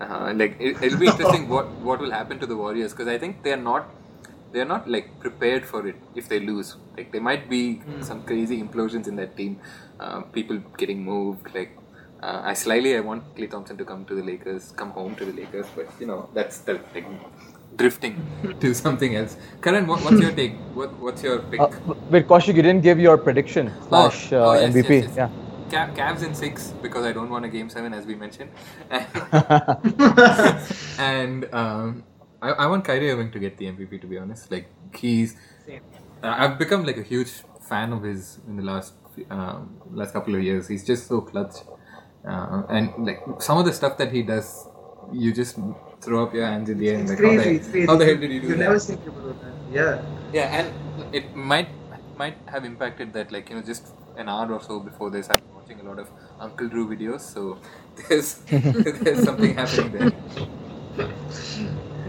[0.00, 3.18] Uh, like it, it'll be interesting what what will happen to the Warriors because I
[3.18, 3.94] think they're not
[4.52, 6.76] they're not like prepared for it if they lose.
[6.96, 8.02] Like there might be Hmm.
[8.02, 9.60] some crazy implosions in that team,
[10.00, 11.54] uh, people getting moved.
[11.54, 11.76] Like
[12.22, 15.24] uh, I slightly I want Klay Thompson to come to the Lakers, come home to
[15.24, 17.06] the Lakers, but you know that's the like
[17.80, 18.14] drifting
[18.60, 19.36] to something else.
[19.62, 20.54] Karan, what, what's your take?
[20.80, 21.60] What, what's your pick?
[21.60, 21.68] Uh,
[22.10, 24.90] wait, Kaushik, you didn't give your prediction slash oh, uh, yes, MVP.
[24.90, 25.16] yes, yes.
[25.16, 25.30] Yeah.
[25.70, 28.50] Ca- Cavs in six because I don't want a game seven as we mentioned,
[30.98, 32.02] and um,
[32.42, 34.00] I, I want Kyrie Irving to get the MVP.
[34.00, 34.66] To be honest, like
[34.96, 35.36] he's,
[35.68, 37.30] uh, I've become like a huge
[37.68, 38.94] fan of his in the last
[39.30, 40.66] um, last couple of years.
[40.66, 41.58] He's just so clutch,
[42.28, 44.66] uh, and like some of the stuff that he does,
[45.12, 45.56] you just
[46.02, 46.98] throw up your hands in the air.
[46.98, 47.50] and It's like, how the.
[47.54, 47.86] It's crazy.
[47.86, 48.58] How the hell did you do You that?
[48.58, 49.54] never think about that.
[49.70, 50.02] Yeah.
[50.32, 50.72] Yeah, and
[51.12, 51.68] it might
[52.16, 53.82] might have impacted that, like you know, just
[54.16, 57.58] an hour or so before this, I'm watching a lot of Uncle Drew videos, so
[58.08, 60.12] there's there's something happening there.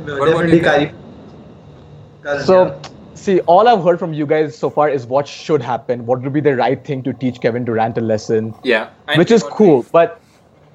[0.06, 2.90] No, What about definitely you, So, yeah.
[3.16, 6.06] see, all I've heard from you guys so far is what should happen.
[6.06, 9.32] What would be the right thing to teach Kevin Durant a lesson, Yeah, and which
[9.32, 9.82] is cool.
[9.82, 10.22] we- But,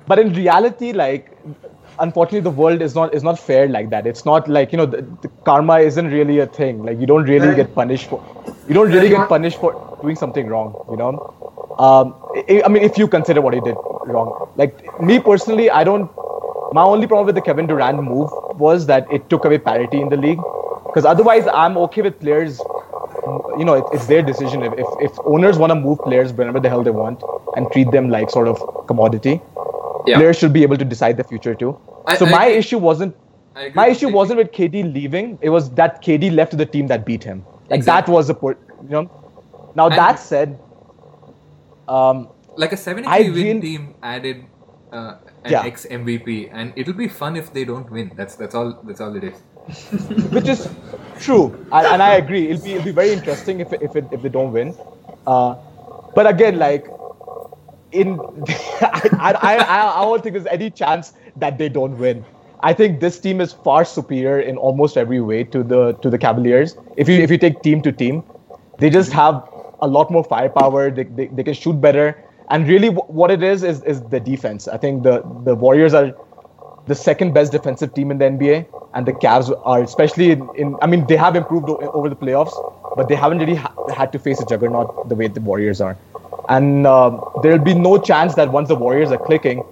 [0.06, 1.36] but in reality, like,
[1.98, 4.06] unfortunately, the world is not is not fair like that.
[4.06, 6.84] It's not like you know, the, the karma isn't really a thing.
[6.84, 8.22] Like, you don't really get punished for,
[8.68, 10.74] you don't really get punished for doing something wrong.
[10.90, 12.14] You know, um,
[12.48, 13.76] I, I mean, if you consider what he did
[14.06, 14.48] wrong.
[14.56, 16.10] Like me personally, I don't.
[16.72, 20.08] My only problem with the Kevin Durant move was that it took away parity in
[20.08, 20.40] the league.
[20.86, 22.60] Because otherwise, I'm okay with players.
[23.58, 24.62] You know, it, it's their decision.
[24.62, 27.22] If, if, if owners want to move players whenever the hell they want
[27.56, 29.40] and treat them like sort of commodity,
[30.06, 31.78] yeah, players should be able to decide the future too.
[32.06, 32.56] I- so I my agree.
[32.58, 33.16] issue wasn't
[33.74, 35.38] my issue wasn't with KD leaving.
[35.40, 37.44] It was that KD left to the team that beat him.
[37.70, 38.12] Like Exactly.
[38.12, 38.58] that was the put.
[38.82, 39.10] You know.
[39.74, 40.58] Now And- that said,
[41.88, 44.44] um, like a 73 win team added
[44.92, 45.62] uh, an Yeah.
[45.64, 48.12] ex MVP, and it'll be fun if they don't win.
[48.16, 48.78] That's that's all.
[48.84, 49.36] That's all it is.
[50.32, 50.68] which is
[51.18, 52.48] true, and, and I agree.
[52.50, 54.74] It'll be it'll be very interesting if if it, if they don't win.
[55.26, 55.56] Uh,
[56.14, 56.86] but again, like
[57.92, 58.18] in,
[58.80, 62.24] I, I I I don't think there's any chance that they don't win.
[62.60, 66.18] I think this team is far superior in almost every way to the to the
[66.18, 66.76] Cavaliers.
[66.96, 68.22] If you if you take team to team,
[68.78, 69.18] they just mm-hmm.
[69.18, 69.48] have
[69.82, 70.90] a lot more firepower.
[70.90, 72.16] They, they, they can shoot better.
[72.48, 74.68] And really, wh- what it is is is the defense.
[74.68, 76.14] I think the the Warriors are
[76.86, 80.48] the second best defensive team in the NBA, and the Cavs are especially in.
[80.56, 82.54] in I mean, they have improved o- over the playoffs,
[82.96, 85.96] but they haven't really ha- had to face a juggernaut the way the Warriors are.
[86.48, 89.64] And um, there'll be no chance that once the Warriors are clicking,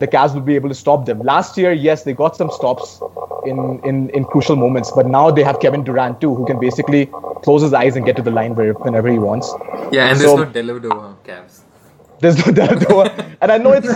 [0.00, 1.20] the Cavs will be able to stop them.
[1.20, 3.00] Last year, yes, they got some stops
[3.46, 7.06] in, in, in crucial moments, but now they have Kevin Durant too, who can basically
[7.42, 9.52] close his eyes and get to the line whenever he wants.
[9.92, 11.60] Yeah, and there's So- no Dellavedova Cavs.
[12.18, 12.90] There's no doubt.
[13.42, 13.88] and I know it's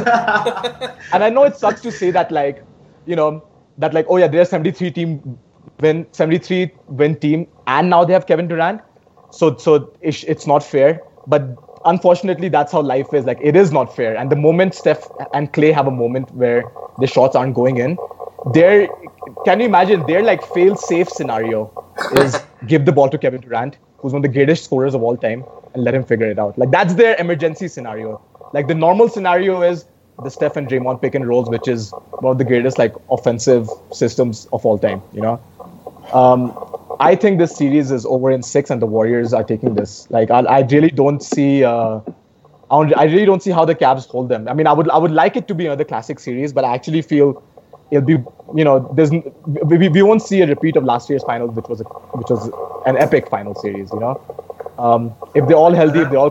[1.13, 2.63] and I know it sucks to say that like,
[3.07, 3.43] you know,
[3.79, 5.39] that like, oh yeah, they're 73 team
[5.81, 8.83] win 73 win team and now they have Kevin Durant.
[9.31, 11.01] So so it's, it's not fair.
[11.27, 13.25] But unfortunately that's how life is.
[13.25, 14.17] Like it is not fair.
[14.17, 16.65] And the moment Steph and Klay have a moment where
[16.99, 17.97] the shots aren't going in,
[18.53, 18.89] they're
[19.45, 21.71] can you imagine their like fail safe scenario
[22.15, 25.17] is give the ball to Kevin Durant, who's one of the greatest scorers of all
[25.17, 26.59] time, and let him figure it out.
[26.59, 28.21] Like that's their emergency scenario.
[28.53, 29.85] Like the normal scenario is
[30.23, 33.69] the Steph and Draymond pick and rolls, which is one of the greatest like offensive
[33.93, 35.03] systems of all time.
[35.13, 35.41] You know,
[36.13, 36.70] um,
[37.01, 40.07] I think this series is over in six, and the Warriors are taking this.
[40.11, 41.65] Like I, I really don't see.
[41.65, 42.01] Uh,
[42.71, 44.47] I don't- I really don't see how the Cavs hold them.
[44.49, 46.75] I mean, I would I would like it to be another classic series, but I
[46.75, 47.43] actually feel
[47.91, 48.19] it'll be
[48.55, 49.23] you know there's we,
[49.65, 51.85] we- we won't see a repeat of last year's finals, which was a,
[52.21, 52.51] which was
[52.87, 53.91] an epic final series.
[53.93, 54.21] You know,
[54.79, 56.31] um, if they're all healthy, if they all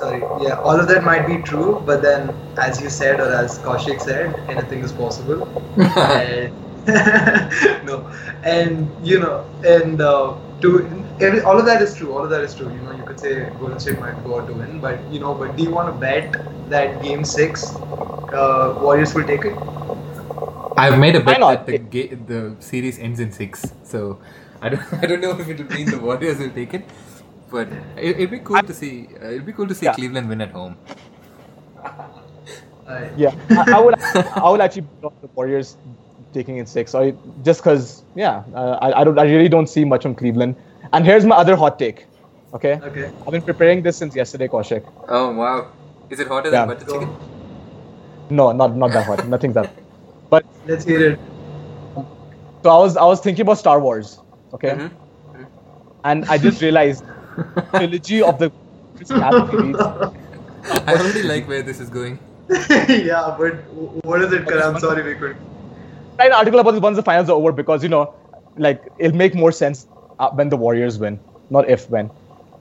[0.00, 0.20] Sorry.
[0.44, 4.00] Yeah, all of that might be true, but then, as you said, or as Kaushik
[4.00, 5.46] said, anything is possible.
[5.76, 6.52] and
[7.84, 8.06] no,
[8.44, 10.86] and you know, and uh, to
[11.20, 12.12] every, all of that is true.
[12.12, 12.70] All of that is true.
[12.72, 15.34] You know, you could say Golden State might go out to win, but you know,
[15.34, 16.36] but do you want to bet
[16.70, 19.56] that Game Six, uh, Warriors will take it?
[20.76, 24.20] I've made a bet that the ga- the series ends in six, so
[24.62, 26.84] I don't I don't know if it'll mean the Warriors will take it,
[27.50, 29.08] but it, it'd be cool to see.
[29.20, 29.94] Uh, it'd be cool to see Yeah.
[29.94, 30.76] Cleveland win at home.
[32.86, 33.96] Uh, Yeah, I, I would.
[34.00, 35.76] I would actually put off the Warriors
[36.36, 36.94] taking in six.
[36.94, 37.04] Or
[37.48, 39.18] just because, yeah, uh, I, I don't.
[39.18, 40.54] I really don't see much on Cleveland.
[40.92, 42.04] And here's my other hot take.
[42.54, 43.06] Okay, Okay.
[43.26, 44.84] I've been preparing this since yesterday, Kaushik.
[45.08, 45.56] Oh wow!
[46.10, 46.60] Is it hotter Yeah.
[46.66, 47.00] than butter Go.
[47.00, 47.16] chicken?
[48.42, 49.26] No, not not that hot.
[49.34, 49.70] Nothing's that.
[50.34, 51.18] But Let's hear it.
[52.62, 54.14] so I was I was thinking about Star Wars.
[54.54, 54.90] Okay, Mhm.
[56.12, 57.04] and I just realized
[57.74, 58.50] trilogy of the.
[60.86, 62.18] I already like where this is going.
[63.10, 63.54] yeah, but
[64.12, 64.62] what is it, Karan?
[64.74, 65.36] I'm sorry, we could.
[66.18, 68.12] Write an article about this once the finals are over because you know,
[68.56, 69.86] like it'll make more sense
[70.18, 72.10] uh, when the Warriors win, not if when.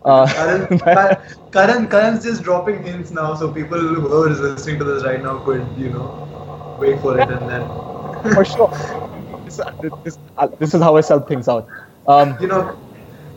[0.03, 1.18] Uh, Karan, Ka-
[1.51, 5.38] Karan, Karan's just dropping hints now, so people who are listening to this right now
[5.39, 7.64] could, you know, wait for it and then.
[8.34, 8.72] for sure.
[9.45, 9.60] this,
[10.03, 11.68] this, uh, this is how I sell things out.
[12.08, 12.78] Um, You know,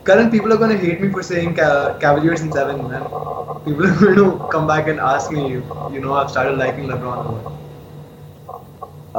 [0.03, 3.03] current people are going to hate me for saying Ca- Cavaliers in seven, man.
[3.65, 5.49] People are going to come back and ask me,
[5.91, 7.25] you know, I've started liking LeBron.
[7.29, 7.58] more.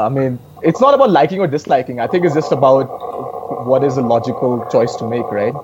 [0.06, 2.00] I mean, it's not about liking or disliking.
[2.00, 2.84] I think it's just about
[3.66, 5.54] what is a logical choice to make, right?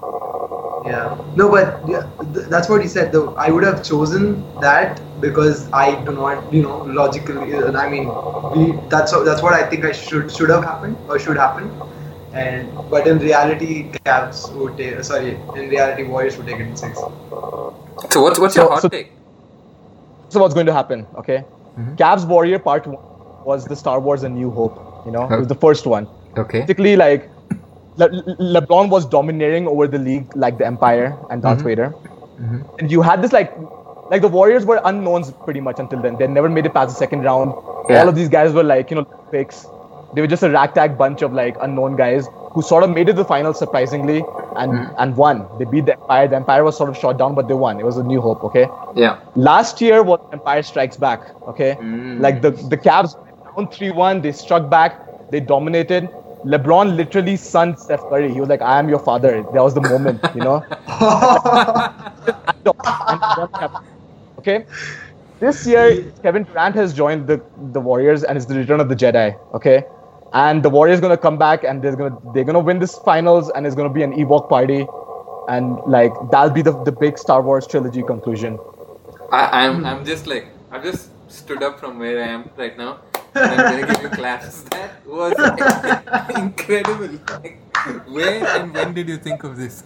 [0.87, 1.17] Yeah.
[1.35, 3.11] No, but yeah, th- that's what he said.
[3.13, 7.55] Though I would have chosen that because I do not, you know, logically.
[7.55, 8.07] uh, I mean,
[8.55, 8.67] we.
[8.89, 11.71] That's what- that's what I think I should should have happened or should happen.
[12.45, 13.73] And but in reality,
[14.05, 15.03] Cavs would take.
[15.11, 16.99] Sorry, in reality, Warriors would take it in six.
[17.01, 19.13] So what's what's your So- hot so- take?
[20.29, 21.07] So what's going to happen?
[21.25, 21.45] Okay,
[22.05, 23.03] Cavs Warrior Part One
[23.47, 25.07] was the Star Wars: A New Hope.
[25.07, 26.09] You know, it was the first one.
[26.37, 26.61] Okay.
[26.61, 27.31] Basically, like
[27.97, 31.69] Le- Le- LeBron was domineering over the league like the Empire and Darth mm-hmm.
[31.69, 32.63] Vader, mm-hmm.
[32.79, 33.53] and you had this like,
[34.11, 36.17] like the Warriors were unknowns pretty much until then.
[36.17, 37.55] They never made it past the second round.
[37.89, 38.01] Yeah.
[38.01, 39.67] All of these guys were like you know picks.
[40.15, 43.13] They were just a ragtag bunch of like unknown guys who sort of made it
[43.13, 44.19] to the final surprisingly
[44.57, 44.95] and mm.
[44.99, 45.47] and won.
[45.59, 46.29] They beat the Empire.
[46.29, 47.81] The Empire was sort of shot down, but they won.
[47.81, 48.45] It was a new hope.
[48.45, 49.21] Okay Yeah.
[49.35, 51.21] last year was Empire Strikes Back.
[51.49, 52.21] Okay, mm.
[52.21, 53.17] like the the Cavs
[53.57, 56.09] down three one, they struck back, they dominated.
[56.45, 58.33] LeBron literally sunned Steph Curry.
[58.33, 60.65] He was like, "I am your father." That was the moment, you know.
[64.39, 64.65] okay,
[65.41, 67.41] this year Kevin Durant has joined the
[67.73, 69.37] the Warriors and it's the return of the Jedi.
[69.55, 69.85] Okay,
[70.35, 73.67] and the Warriors gonna come back and they're gonna they're gonna win this finals and
[73.67, 74.87] it's gonna be an Ewok party,
[75.49, 78.59] and like that'll be the the big Star Wars trilogy conclusion.
[79.33, 83.01] I, I'm I'm just like I've just stood up from where I am right now.
[83.37, 84.63] And I'm gonna give you claps.
[84.63, 87.09] That was like, incredible.
[88.09, 89.85] Where and when did you think of this?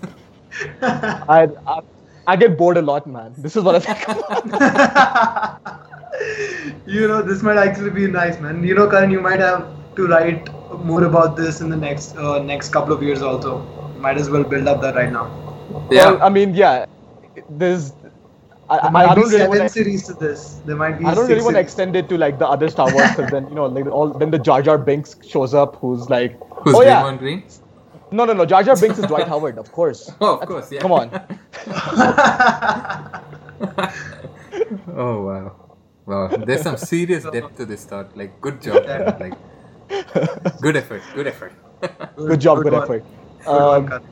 [0.83, 1.81] I, I
[2.27, 3.35] I get bored a lot, man.
[3.37, 3.99] This is what I think.
[6.87, 8.63] you know, this might actually be nice, man.
[8.63, 10.49] You know, Karan, you might have to write
[10.85, 13.23] more about this in the next uh, next couple of years.
[13.23, 13.59] Also,
[13.99, 15.27] might as well build up that right now.
[15.91, 16.13] Yeah.
[16.13, 16.87] Well, I mean, yeah.
[17.49, 17.93] There's.
[18.71, 19.69] I, There I, might I be don't really seven want to.
[19.69, 20.61] series to this.
[20.65, 21.05] There might be.
[21.05, 23.49] I don't really want to extend it to like the other Star Wars because then
[23.49, 26.83] you know like all then the Jar Jar Binks shows up who's like Who's oh
[26.83, 27.43] yeah Green?
[28.13, 30.71] no no no Jar Jar Binks is Dwight Howard of course Oh, of course.
[30.73, 30.81] Yeah.
[30.81, 31.11] come on
[34.95, 35.77] Oh wow.
[36.07, 36.29] Wow.
[36.29, 38.17] There's some serious depth to this thought.
[38.17, 38.87] Like good job.
[38.87, 39.17] man.
[39.19, 39.35] Like
[40.61, 41.03] good effort.
[41.15, 41.53] Good effort.
[42.17, 42.83] good job good one.
[42.83, 43.05] effort
[43.45, 44.03] Good um, Karan.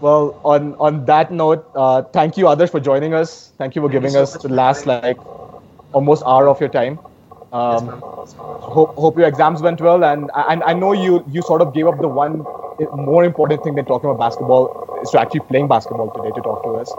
[0.00, 3.88] Well on on that note uh, thank you others for joining us thank you for
[3.88, 5.16] Thank you giving so us the last like
[5.92, 6.98] almost hour of your time
[7.52, 8.00] um, ma'am.
[8.60, 11.86] hope, hope your exams went well and I, I know you you sort of gave
[11.86, 12.46] up the one
[12.92, 14.70] more important thing than talking about basketball
[15.02, 16.90] is to actually playing basketball today to talk to us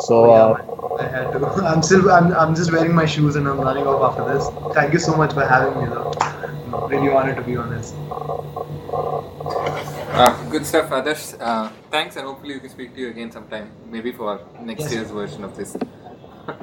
[0.00, 0.54] so Oh, yeah, uh.
[0.98, 1.46] I had to.
[1.64, 2.10] I'm still.
[2.10, 2.32] I'm.
[2.34, 4.48] I'm just wearing my shoes and I'm running off after this.
[4.74, 6.10] Thank you so much for having me, though.
[6.88, 7.94] Really honored to be on this.
[10.52, 11.40] Good stuff, Adarsh.
[11.40, 13.70] Uh, thanks, and hopefully we can speak to you again sometime.
[13.90, 14.92] Maybe for next Yes.
[14.94, 15.76] year's version of this.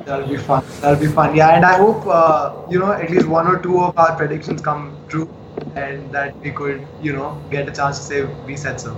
[0.05, 0.63] That'll be fun.
[0.81, 1.35] That'll be fun.
[1.35, 4.61] Yeah, and I hope uh, you know at least one or two of our predictions
[4.61, 5.27] come true,
[5.75, 8.19] and that we could you know get a chance to say
[8.51, 8.93] we said so.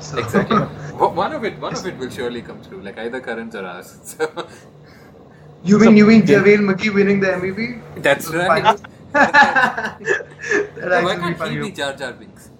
[0.00, 0.58] So Exactly.
[1.22, 2.80] One of it, one of it will surely come true.
[2.80, 4.16] Like either Karan's or ours.
[5.62, 8.02] So you mean you mean JaVale McGee winning the MVP?
[8.02, 8.78] that's right.
[9.12, 12.50] That'd Why can't he be Jar Jar Binks?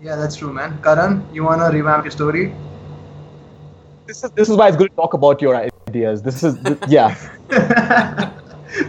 [0.00, 0.80] Yeah, that's true, man.
[0.82, 2.54] Karan, you wanna revamp your story?
[4.06, 6.78] this is this is why it's good to talk about your ideas this is th-
[6.88, 7.14] yeah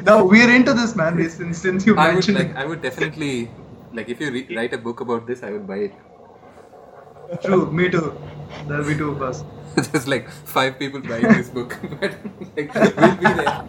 [0.05, 1.17] no, we're into this, man.
[1.29, 2.55] Since since you I would mentioned like.
[2.55, 3.49] I would definitely
[3.93, 5.43] like if you re- write a book about this.
[5.43, 5.93] I would buy it.
[7.31, 7.41] it.
[7.41, 8.17] True, me too.
[8.67, 9.43] There'll be two of us.
[9.75, 12.13] There's like five people buying this book, but
[12.57, 13.67] like, we'll be there.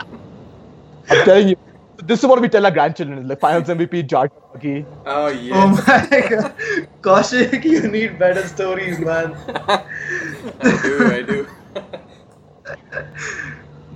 [1.11, 1.57] i'm telling you
[2.05, 4.87] this is what we tell our grandchildren like finals mvp jar Jar McGee.
[5.07, 6.55] Oh Oh my god.
[7.03, 9.35] Kaushik, you need better stories, man.
[10.61, 11.13] I do.
[11.13, 11.47] I do.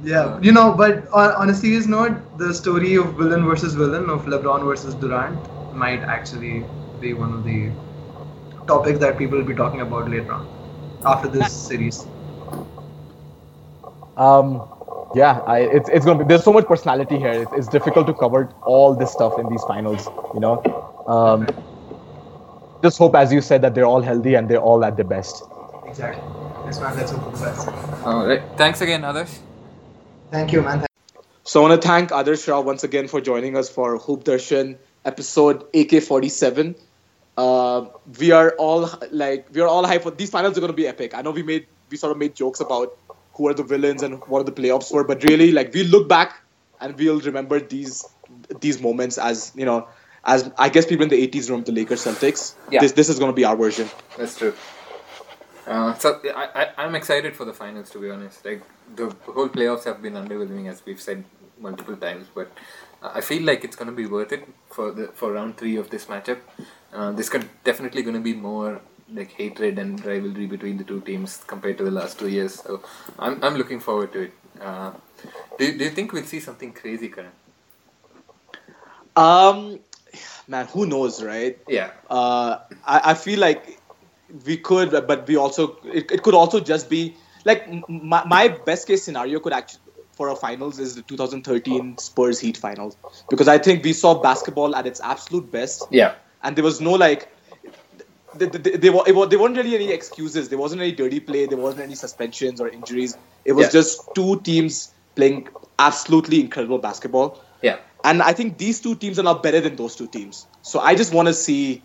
[0.02, 4.11] Yeah, you know, but on, on a serious note, the story of villain versus villain,
[4.11, 5.38] of LeBron versus Durant,
[5.74, 6.64] might actually
[7.00, 7.70] be one of the
[8.66, 10.46] topics that people will be talking about later on
[11.07, 12.07] after this series.
[14.16, 14.68] um
[15.14, 18.14] yeah I, it's, it's gonna be there's so much personality here it's, it's difficult to
[18.14, 20.62] cover all this stuff in these finals you know
[21.06, 21.46] um
[22.82, 25.42] just hope as you said that they're all healthy and they're all at their best
[25.94, 26.24] Exactly.
[26.64, 26.96] Yes, man.
[26.96, 27.68] Let's hope for the best.
[28.04, 28.42] All right.
[28.56, 29.38] Thanks again, Adarsh.
[30.32, 30.86] Thank you, man.
[31.44, 34.76] So I want to thank Adarsh Rao once again for joining us for Hoop Darshan
[35.04, 36.74] episode AK47.
[37.36, 37.86] Uh,
[38.18, 40.88] we are all like we are all hyped for these finals are going to be
[40.88, 41.14] epic.
[41.14, 42.88] I know we made we sort of made jokes about
[43.37, 46.09] who are the villains and what are the playoffs for, but really like we look
[46.09, 46.41] back
[46.80, 48.05] and we'll remember these
[48.61, 49.89] these moments as you know
[50.24, 52.55] as I guess people in the 80s remember the Lakers Celtics.
[52.70, 52.80] Yeah.
[52.80, 53.89] This this is going to be our version.
[54.16, 54.55] That's true.
[55.66, 58.45] Uh, so I, I I'm excited for the finals to be honest.
[58.45, 58.62] Like
[58.95, 61.24] the whole playoffs have been underwhelming as we've said
[61.59, 62.51] multiple times, but
[63.03, 65.91] I feel like it's going to be worth it for the for round three of
[65.91, 66.41] this matchup.
[66.93, 68.80] Uh, this could definitely going to be more
[69.14, 72.54] like hatred and rivalry between the two teams compared to the last two years.
[72.60, 72.82] So
[73.18, 74.32] I'm I'm looking forward to it.
[74.60, 74.92] Uh,
[75.58, 77.32] do do you think we'll see something crazy, Karan?
[79.16, 79.78] Um,
[80.48, 81.58] man, who knows, right?
[81.68, 81.90] Yeah.
[82.10, 83.78] Uh, I, I feel like
[84.44, 88.86] we could, but we also it, it could also just be like my, my best
[88.86, 89.80] case scenario could actually
[90.16, 92.96] for our finals is the 2013 Spurs Heat finals
[93.28, 96.14] because I think we saw basketball at its absolute best Yeah.
[96.44, 97.34] and there was no like
[98.39, 101.59] they, they, they, were, there weren't really any excuses there wasn't any dirty play there
[101.59, 103.72] wasn't any suspensions or injuries it was Yeah.
[103.80, 107.78] just two teams playing absolutely incredible basketball Yeah.
[108.05, 110.47] and I think these two teams are now better than those two teams.
[110.62, 111.82] So I just want to see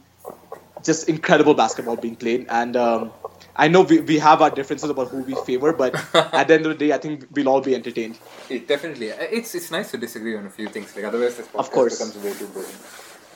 [0.83, 2.45] just incredible basketball being played.
[2.49, 3.11] And um,
[3.55, 5.93] I know we, we have our differences about who we favor, but
[6.33, 8.17] at the end of the day, I think we'll all be entertained.
[8.49, 9.11] It definitely.
[9.11, 10.95] uh, It's it's nice to disagree on a few things.
[10.95, 11.97] Like otherwise, this podcast Of course.
[11.97, 12.77] becomes way too boring.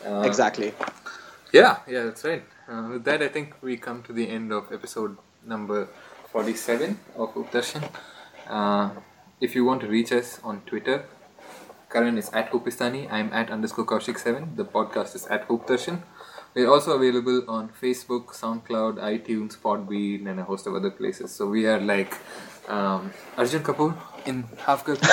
[0.06, 0.74] Uh, exactly.
[1.52, 2.44] Yeah, yeah, that's right.
[2.68, 5.88] Uh, with that, I think we come to the end of episode number
[6.32, 7.84] forty-seven of Hoopdarshan.
[8.48, 8.92] Uh,
[9.42, 11.06] if you want to reach us on Twitter,
[11.90, 13.12] Karan is at Hoopistani.
[13.12, 14.56] I'm at underscore Kaushik7.
[14.56, 16.02] The podcast is at Hoopdarshan.
[16.54, 21.32] We're also available on Facebook, SoundCloud, iTunes, Podbean, and a host of other places.
[21.32, 22.16] So we are like
[22.68, 24.98] um, Arjun Kapoor in Half Girl.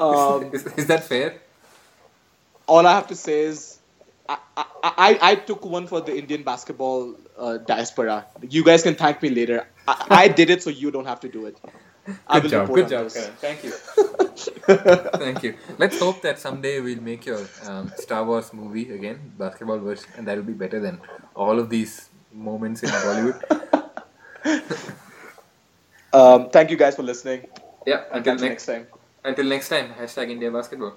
[0.00, 1.38] Um, is, is that fair?
[2.66, 3.78] all I have to say is
[4.28, 8.26] I, I, I, I took one for the Indian basketball uh, diaspora.
[8.48, 9.66] You guys can thank me later.
[9.86, 11.58] I, I did it, so you don't have to do it.
[12.26, 13.14] I Good will job, report good on job, this.
[13.14, 13.32] Karan.
[13.40, 13.70] Thank you.
[15.18, 15.54] Thank you.
[15.78, 20.26] Let's hope that someday we'll make your um, Star Wars movie again, basketball version, and
[20.26, 21.00] that'll be better than
[21.34, 23.40] all of these moments in Bollywood.
[26.12, 27.46] Um, thank you guys for listening.
[27.86, 28.86] Yeah, until Until next next time.
[29.24, 29.92] until next time.
[29.94, 30.96] Hashtag India Basketball.